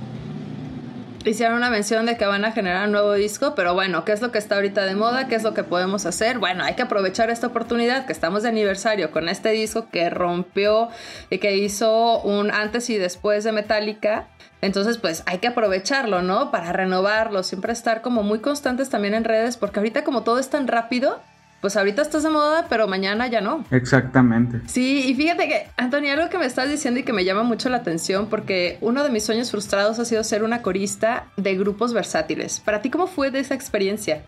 hicieron 1.30 1.58
una 1.58 1.70
mención 1.70 2.06
de 2.06 2.18
que 2.18 2.26
van 2.26 2.46
a 2.46 2.52
generar 2.52 2.86
un 2.86 2.92
nuevo 2.92 3.14
disco, 3.14 3.54
pero 3.56 3.74
bueno, 3.74 4.06
¿qué 4.06 4.12
es 4.12 4.22
lo 4.22 4.32
que 4.32 4.38
está 4.38 4.56
ahorita 4.56 4.86
de 4.86 4.96
moda? 4.96 5.28
¿Qué 5.28 5.36
es 5.36 5.44
lo 5.44 5.54
que 5.54 5.64
podemos 5.64 6.06
hacer? 6.06 6.40
Bueno, 6.40 6.64
hay 6.64 6.76
que 6.76 6.84
aprovechar 6.84 7.30
esta 7.30 7.48
oportunidad 7.48 8.06
que 8.06 8.14
estamos 8.14 8.44
de 8.44 8.50
aniversario 8.50 9.12
con 9.12 9.30
este 9.30 9.50
disco 9.52 9.90
que 9.90 10.10
rompió 10.10 10.90
y 11.30 11.40
que 11.40 11.58
hizo 11.58 12.22
un 12.22 12.52
antes 12.52 12.90
y 12.90 12.98
después 12.98 13.44
de 13.44 13.52
Metallica. 13.52 14.28
Entonces, 14.62 14.98
pues 14.98 15.24
hay 15.26 15.38
que 15.38 15.48
aprovecharlo, 15.48 16.22
¿no? 16.22 16.52
Para 16.52 16.74
renovarlo, 16.74 17.44
siempre 17.44 17.74
estar 17.74 18.02
como 18.02 18.24
muy 18.24 18.40
constantes 18.40 18.90
también 18.90 19.14
en 19.14 19.24
redes, 19.24 19.58
porque 19.58 19.80
ahorita 19.80 20.04
como 20.04 20.24
todo 20.24 20.40
es 20.40 20.50
tan 20.50 20.68
rápido, 20.68 21.20
pues 21.68 21.76
ahorita 21.76 22.02
estás 22.02 22.24
de 22.24 22.30
moda, 22.30 22.68
pero 22.70 22.88
mañana 22.88 23.28
ya 23.28 23.42
no. 23.42 23.66
Exactamente. 23.72 24.62
Sí, 24.68 25.04
y 25.06 25.16
fíjate 25.16 25.50
que, 25.50 25.68
Antonio, 25.76 26.14
algo 26.14 26.30
que 26.30 26.38
me 26.38 26.46
estás 26.46 26.70
diciendo 26.70 27.02
y 27.02 27.04
que 27.04 27.12
me 27.12 27.26
llama 27.26 27.44
mucho 27.44 27.68
la 27.68 27.76
atención, 27.76 28.28
porque 28.30 28.78
uno 28.80 29.04
de 29.04 29.10
mis 29.10 29.26
sueños 29.26 29.52
frustrados 29.52 30.00
ha 30.00 30.06
sido 30.06 30.24
ser 30.24 30.44
una 30.44 30.62
corista 30.62 31.26
de 31.36 31.58
grupos 31.58 31.94
versátiles. 31.94 32.62
¿Para 32.62 32.82
ti 32.82 32.90
cómo 32.90 33.06
fue 33.06 33.32
de 33.32 33.40
esa 33.40 33.54
experiencia? 33.54 34.24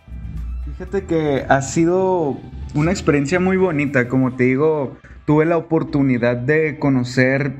Fíjate 0.66 1.06
que 1.06 1.46
ha 1.48 1.62
sido 1.62 2.38
una 2.74 2.92
experiencia 2.92 3.40
muy 3.40 3.56
bonita. 3.56 4.10
Como 4.10 4.36
te 4.36 4.44
digo, 4.44 4.98
tuve 5.26 5.46
la 5.46 5.56
oportunidad 5.56 6.36
de 6.36 6.78
conocer 6.78 7.54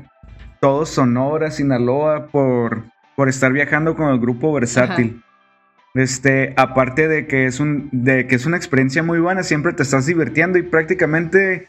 todo 0.60 0.84
Sonora, 0.84 1.50
Sinaloa, 1.50 2.26
por, 2.26 2.84
por 3.16 3.30
estar 3.30 3.50
viajando 3.50 3.96
con 3.96 4.10
el 4.10 4.20
grupo 4.20 4.52
versátil. 4.52 5.22
Este, 5.94 6.54
aparte 6.56 7.08
de 7.08 7.26
que 7.26 7.46
es 7.46 7.58
un, 7.58 7.88
de 7.92 8.26
que 8.26 8.36
es 8.36 8.46
una 8.46 8.56
experiencia 8.56 9.02
muy 9.02 9.18
buena, 9.18 9.42
siempre 9.42 9.72
te 9.72 9.82
estás 9.82 10.06
divirtiendo 10.06 10.58
y 10.58 10.62
prácticamente 10.62 11.68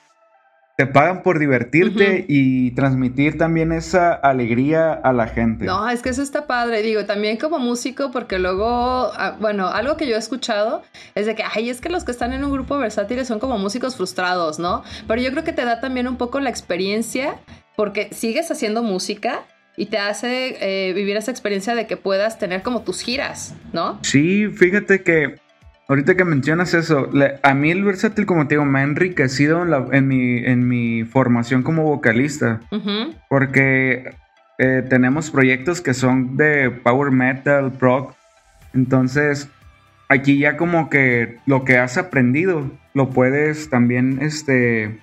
te 0.78 0.88
pagan 0.88 1.22
por 1.22 1.38
divertirte 1.38 2.26
y 2.28 2.72
transmitir 2.72 3.38
también 3.38 3.72
esa 3.72 4.14
alegría 4.14 4.94
a 4.94 5.14
la 5.14 5.28
gente. 5.28 5.66
No, 5.66 5.88
es 5.90 6.02
que 6.02 6.10
eso 6.10 6.24
está 6.24 6.48
padre. 6.48 6.82
Digo, 6.82 7.06
también 7.06 7.38
como 7.38 7.60
músico, 7.60 8.10
porque 8.12 8.40
luego, 8.40 8.66
ah, 8.66 9.38
bueno, 9.40 9.68
algo 9.68 9.98
que 9.98 10.08
yo 10.08 10.16
he 10.16 10.20
escuchado 10.20 10.82
es 11.14 11.26
de 11.26 11.36
que, 11.36 11.44
ay, 11.44 11.70
es 11.70 11.82
que 11.82 11.90
los 11.90 12.04
que 12.04 12.12
están 12.12 12.34
en 12.34 12.44
un 12.44 12.52
grupo 12.52 12.78
versátil 12.78 13.24
son 13.26 13.40
como 13.40 13.58
músicos 13.58 13.96
frustrados, 13.96 14.58
¿no? 14.60 14.84
Pero 15.08 15.22
yo 15.22 15.32
creo 15.32 15.44
que 15.44 15.54
te 15.54 15.66
da 15.66 15.82
también 15.82 16.08
un 16.08 16.18
poco 16.18 16.40
la 16.40 16.50
experiencia, 16.50 17.36
porque 17.76 18.10
sigues 18.12 18.50
haciendo 18.50 18.82
música, 18.82 19.42
y 19.78 19.88
te 19.88 19.98
hace 19.98 20.90
eh, 20.90 20.94
vivir 20.94 21.18
esa 21.18 21.32
experiencia 21.32 21.76
de 21.76 21.88
que 21.88 21.98
puedas 21.98 22.40
tener 22.40 22.62
como 22.62 22.82
tus 22.82 23.02
giras, 23.02 23.56
¿no? 23.74 24.00
Sí, 24.04 24.48
fíjate 24.48 25.02
que 25.02 25.40
ahorita 25.88 26.16
que 26.16 26.26
mencionas 26.26 26.74
eso, 26.74 27.10
a 27.44 27.54
mí 27.54 27.72
el 27.72 27.84
versátil, 27.84 28.26
como 28.26 28.48
te 28.48 28.56
digo, 28.56 28.66
me 28.66 28.80
ha 28.80 28.84
enriquecido 28.84 29.64
en, 29.92 30.08
mi, 30.08 30.38
en 30.38 30.68
mi 30.68 31.04
formación 31.04 31.64
como 31.64 31.84
vocalista, 31.84 32.62
porque 33.30 34.16
eh, 34.58 34.84
tenemos 34.90 35.32
proyectos 35.32 35.82
que 35.82 35.94
son 35.94 36.38
de 36.38 36.70
power 36.70 37.12
metal, 37.12 37.74
rock, 37.80 38.14
entonces 38.74 39.50
aquí 40.08 40.38
ya 40.38 40.58
como 40.58 40.90
que 40.90 41.38
lo 41.46 41.64
que 41.64 41.78
has 41.78 41.98
aprendido 41.98 42.70
lo 42.94 43.10
puedes 43.10 43.70
también 43.70 44.20
este 44.22 45.00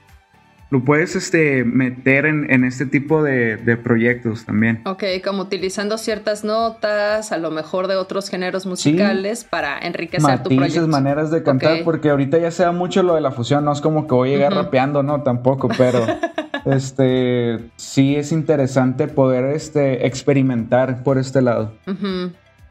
lo 0.71 0.85
puedes 0.85 1.17
este, 1.17 1.65
meter 1.65 2.27
en, 2.27 2.65
este 2.65 2.85
tipo 2.85 3.23
de, 3.23 3.79
proyectos 3.83 4.45
también. 4.45 4.83
Ok, 4.85 5.05
como 5.25 5.43
utilizando 5.43 5.97
ciertas 5.97 6.45
notas, 6.45 7.33
a 7.33 7.39
lo 7.39 7.51
mejor 7.51 7.87
de 7.87 7.97
otros 7.97 8.29
géneros 8.29 8.67
musicales 8.67 9.45
para 9.45 9.79
enriquecer 9.79 10.43
tu 10.43 10.55
proyecto. 10.55 10.87
maneras 10.89 11.31
de 11.31 11.43
cantar, 11.43 11.85
porque 11.85 12.11
ahorita 12.11 12.39
ya 12.39 12.51
se 12.51 12.65
da 12.65 12.73
mucho 12.73 13.03
lo 13.03 13.15
de 13.15 13.23
la 13.23 13.31
fusión, 13.31 13.65
no 13.65 13.73
es 13.73 13.81
como 13.81 14.07
que 14.07 14.15
voy 14.15 14.31
a 14.31 14.33
llegar 14.33 14.53
rapeando, 14.53 15.03
no, 15.03 15.23
tampoco, 15.23 15.69
pero 15.69 16.05
este 16.67 17.61
sí 17.77 18.17
es 18.17 18.31
interesante 18.31 19.09
poder 19.09 19.45
este, 19.55 20.07
experimentar 20.07 21.03
por 21.03 21.17
este 21.17 21.41
lado. 21.41 21.73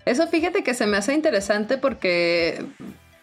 Eso 0.06 0.28
fíjate 0.28 0.64
que 0.64 0.74
se 0.74 0.86
me 0.86 0.98
hace 0.98 1.14
interesante 1.14 1.78
porque 1.78 2.64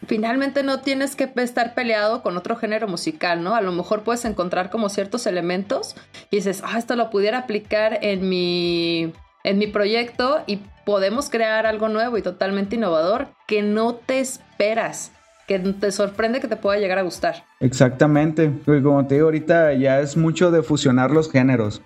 finalmente 0.06 0.62
no 0.62 0.80
tienes 0.80 1.16
que 1.16 1.30
estar 1.36 1.74
peleado 1.74 2.22
con 2.22 2.36
otro 2.36 2.56
género 2.56 2.88
musical, 2.88 3.42
¿no? 3.42 3.54
A 3.54 3.60
lo 3.60 3.72
mejor 3.72 4.02
puedes 4.02 4.24
encontrar 4.24 4.70
como 4.70 4.88
ciertos 4.88 5.26
elementos 5.26 5.96
y 6.30 6.36
dices, 6.36 6.62
ah, 6.64 6.78
esto 6.78 6.96
lo 6.96 7.10
pudiera 7.10 7.38
aplicar 7.38 7.98
en 8.02 8.28
mi, 8.28 9.12
en 9.44 9.58
mi 9.58 9.66
proyecto 9.66 10.42
y 10.46 10.60
podemos 10.84 11.30
crear 11.30 11.66
algo 11.66 11.88
nuevo 11.88 12.18
y 12.18 12.22
totalmente 12.22 12.76
innovador 12.76 13.28
que 13.46 13.62
no 13.62 13.94
te 13.94 14.20
esperas, 14.20 15.12
que 15.46 15.58
te 15.58 15.92
sorprende 15.92 16.40
que 16.40 16.48
te 16.48 16.56
pueda 16.56 16.78
llegar 16.78 16.98
a 16.98 17.02
gustar. 17.02 17.44
Exactamente, 17.60 18.50
como 18.64 19.06
te 19.06 19.14
digo 19.14 19.26
ahorita 19.26 19.74
ya 19.74 20.00
es 20.00 20.16
mucho 20.16 20.50
de 20.50 20.62
fusionar 20.62 21.10
los 21.10 21.30
géneros. 21.30 21.82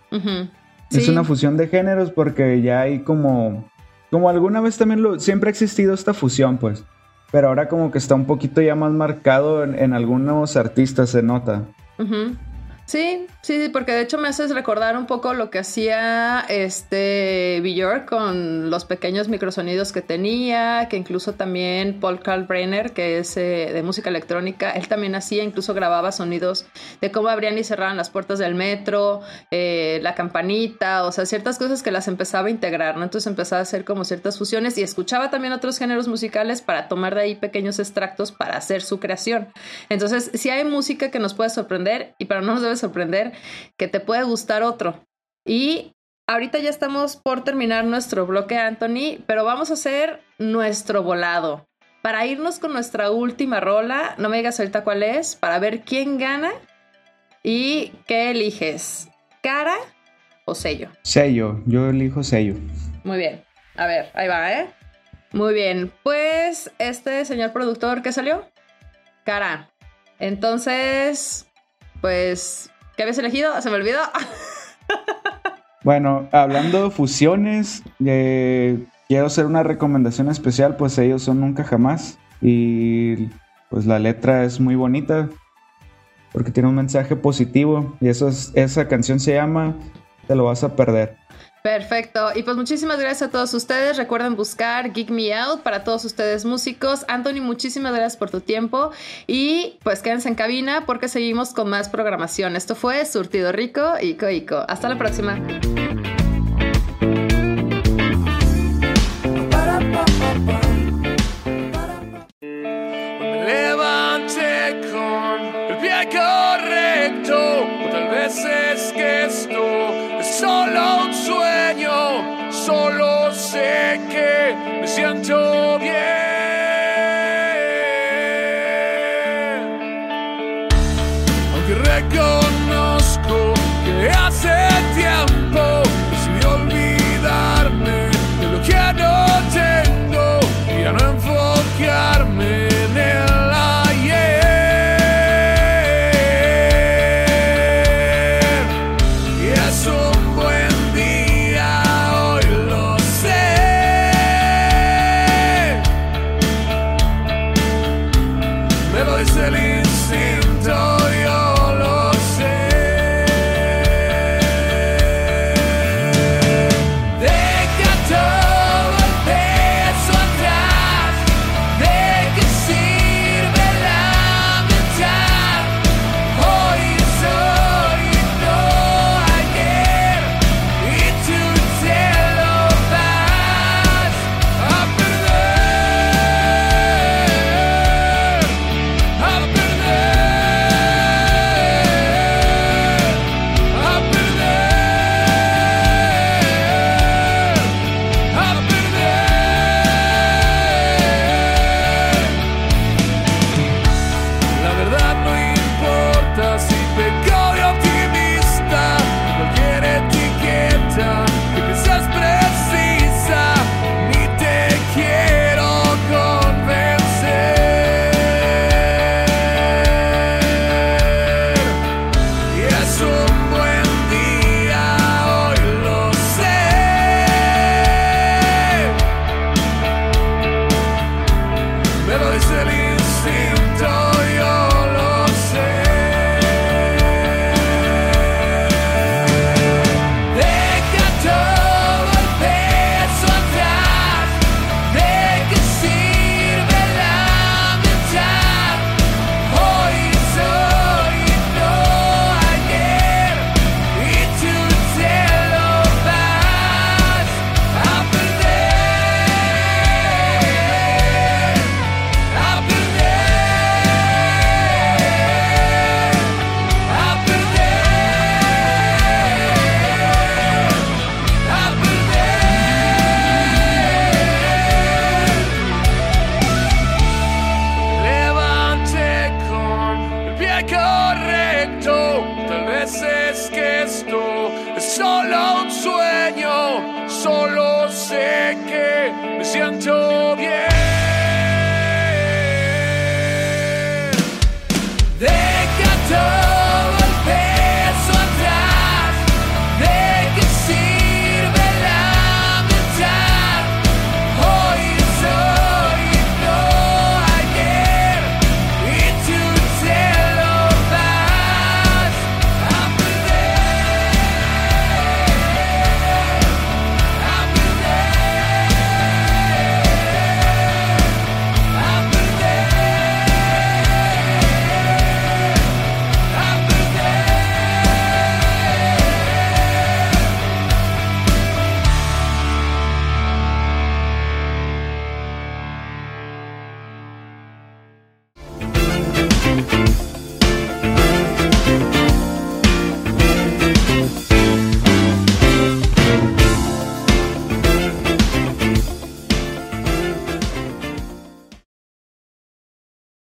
Es 0.91 1.09
una 1.09 1.25
fusión 1.25 1.57
de 1.57 1.69
géneros 1.69 2.11
porque 2.11 2.63
ya 2.63 2.81
hay 2.81 3.01
como, 3.01 3.71
como 4.11 4.31
alguna 4.31 4.61
vez 4.61 4.79
también 4.79 5.03
lo, 5.03 5.21
siempre 5.21 5.49
ha 5.49 5.53
existido 5.53 5.95
esta 5.95 6.15
fusión, 6.15 6.59
pues. 6.59 6.85
Pero 7.31 7.49
ahora 7.49 7.69
como 7.69 7.91
que 7.91 7.99
está 7.99 8.15
un 8.15 8.25
poquito 8.25 8.61
ya 8.63 8.75
más 8.75 8.93
marcado 8.93 9.65
en, 9.65 9.93
algunos 9.93 10.57
artistas, 10.57 11.11
se 11.11 11.23
nota. 11.23 11.65
Sí, 12.89 13.27
sí, 13.43 13.69
porque 13.71 13.93
de 13.93 14.01
hecho 14.01 14.17
me 14.17 14.29
haces 14.29 14.55
recordar 14.55 14.97
un 14.97 15.05
poco 15.05 15.35
lo 15.35 15.51
que 15.51 15.59
hacía 15.59 16.41
este 16.49 17.61
Björk 17.63 18.09
con 18.09 18.71
los 18.71 18.87
pequeños 18.87 19.29
microsonidos 19.29 19.93
que 19.93 20.01
tenía, 20.01 20.87
que 20.89 20.97
incluso 20.97 21.35
también 21.35 22.01
Paul 22.01 22.21
Kalkbrenner, 22.21 22.93
que 22.95 23.19
es 23.19 23.37
eh, 23.37 23.73
de 23.75 23.83
música 23.83 24.09
electrónica, 24.09 24.71
él 24.71 24.89
también 24.89 25.15
hacía, 25.17 25.45
incluso 25.45 25.75
grababa 25.75 26.13
sonidos 26.13 26.65
de 27.03 27.13
cómo 27.13 27.29
abrían 27.29 27.59
y 27.59 27.63
cerraban 27.63 27.99
las 27.99 28.09
puertas 28.09 28.39
del 28.39 28.55
metro, 28.55 29.21
eh, 29.51 30.01
la 30.03 30.15
campanita, 30.15 31.05
o 31.05 31.13
sea, 31.13 31.27
ciertas 31.27 31.59
cosas 31.59 31.83
que 31.83 31.91
las 31.91 32.09
empezaba 32.09 32.49
a 32.49 32.51
integrar, 32.51 32.97
¿no? 32.97 33.03
Entonces 33.03 33.27
empezaba 33.27 33.61
a 33.61 33.65
hacer 33.65 33.85
como 33.85 34.05
ciertas 34.05 34.39
fusiones 34.39 34.79
y 34.79 34.83
escuchaba 34.83 35.29
también 35.29 35.53
otros 35.53 35.77
géneros 35.77 36.09
musicales 36.09 36.63
para 36.63 36.89
tomar 36.89 37.15
de 37.15 37.21
ahí 37.21 37.35
pequeños 37.35 37.81
extractos 37.81 38.33
para 38.33 38.57
hacer 38.57 38.81
su 38.81 38.99
creación. 38.99 39.49
Entonces, 39.91 40.31
si 40.33 40.49
hay 40.49 40.65
música 40.65 41.11
que 41.11 41.19
nos 41.19 41.35
puede 41.35 41.51
sorprender 41.51 42.15
y 42.17 42.25
para 42.25 42.41
no 42.41 42.55
nos 42.55 42.63
debe 42.63 42.78
sorprender 42.79 43.33
que 43.77 43.89
te 43.89 44.01
puede 44.01 44.23
gustar 44.23 44.63
otro. 44.63 45.05
Y 45.45 45.93
ahorita 46.27 46.59
ya 46.59 46.71
estamos 46.71 47.17
por 47.17 47.45
terminar 47.45 47.85
nuestro 47.85 48.27
bloque, 48.27 48.57
Anthony, 48.57 49.23
pero 49.27 49.45
vamos 49.45 49.71
a 49.71 49.75
hacer 49.75 50.21
nuestro 50.39 51.03
volado. 51.03 51.67
Para 52.03 52.27
irnos 52.27 52.59
con 52.59 52.73
nuestra 52.73 53.11
última 53.11 53.61
rola, 53.61 54.15
no 54.19 54.29
me 54.29 54.37
digas 54.37 54.61
ahorita 54.61 54.85
cuál 54.85 55.03
es, 55.03 55.37
para 55.37 55.59
ver 55.59 55.81
quién 55.81 56.17
gana 56.17 56.53
y 57.43 57.93
qué 58.07 58.31
eliges, 58.31 59.09
cara 59.43 59.77
o 60.45 60.55
sello. 60.55 60.91
Sello, 61.03 61.61
yo 61.67 61.89
elijo 61.89 62.23
sello. 62.23 62.55
Muy 63.05 63.19
bien, 63.19 63.45
a 63.77 63.87
ver, 63.87 64.11
ahí 64.15 64.29
va, 64.29 64.53
¿eh? 64.53 64.71
Muy 65.33 65.53
bien, 65.55 65.93
pues 66.03 66.71
este 66.79 67.25
señor 67.25 67.53
productor, 67.53 68.03
¿qué 68.03 68.13
salió? 68.13 68.45
Cara. 69.25 69.71
Entonces, 70.21 71.48
pues 72.01 72.71
¿Qué 72.99 73.05
habías 73.05 73.19
elegido? 73.19 73.63
Se 73.63 73.71
me 73.71 73.77
olvidó. 73.77 74.01
bueno, 75.85 76.29
hablando 76.33 76.83
de 76.83 76.91
fusiones, 76.91 77.85
eh, 78.05 78.85
quiero 79.07 79.27
hacer 79.27 79.47
una 79.47 79.63
recomendación 79.63 80.29
especial, 80.29 80.77
pues 80.77 80.99
ellos 80.99 81.23
son 81.23 81.41
Nunca 81.41 81.63
Jamás. 81.63 82.19
Y 82.41 83.29
pues 83.71 83.87
la 83.87 84.01
letra 84.01 84.43
es 84.43 84.59
muy 84.59 84.75
bonita 84.75 85.29
porque 86.33 86.51
tiene 86.51 86.69
un 86.69 86.75
mensaje 86.75 87.15
positivo 87.15 87.97
y 88.01 88.09
eso 88.09 88.27
es, 88.27 88.51
esa 88.55 88.89
canción 88.89 89.21
se 89.21 89.35
llama 89.35 89.77
Te 90.27 90.35
lo 90.35 90.47
vas 90.47 90.65
a 90.65 90.75
perder. 90.75 91.17
Perfecto. 91.63 92.31
Y 92.35 92.43
pues 92.43 92.57
muchísimas 92.57 92.99
gracias 92.99 93.29
a 93.29 93.31
todos 93.31 93.53
ustedes. 93.55 93.97
Recuerden 93.97 94.37
buscar 94.37 94.93
Geek 94.93 95.11
Me 95.11 95.35
Out 95.35 95.63
para 95.63 95.85
todos 95.85 96.05
ustedes 96.05 96.45
músicos. 96.45 97.05
Anthony, 97.09 97.41
muchísimas 97.41 97.93
gracias 97.93 98.17
por 98.17 98.31
tu 98.31 98.41
tiempo. 98.41 98.91
Y 99.27 99.79
pues 99.83 100.03
quédense 100.03 100.29
en 100.29 100.35
cabina 100.35 100.87
porque 100.87 101.09
seguimos 101.09 101.53
con 101.53 101.69
más 101.69 101.89
programación. 101.89 102.57
Esto 102.57 102.75
fue 102.75 103.05
Surtido 103.05 103.53
Rico 103.53 103.95
y 104.01 104.15
Coico. 104.15 104.65
Hasta 104.69 104.89
la 104.89 104.99
próxima. 104.99 105.39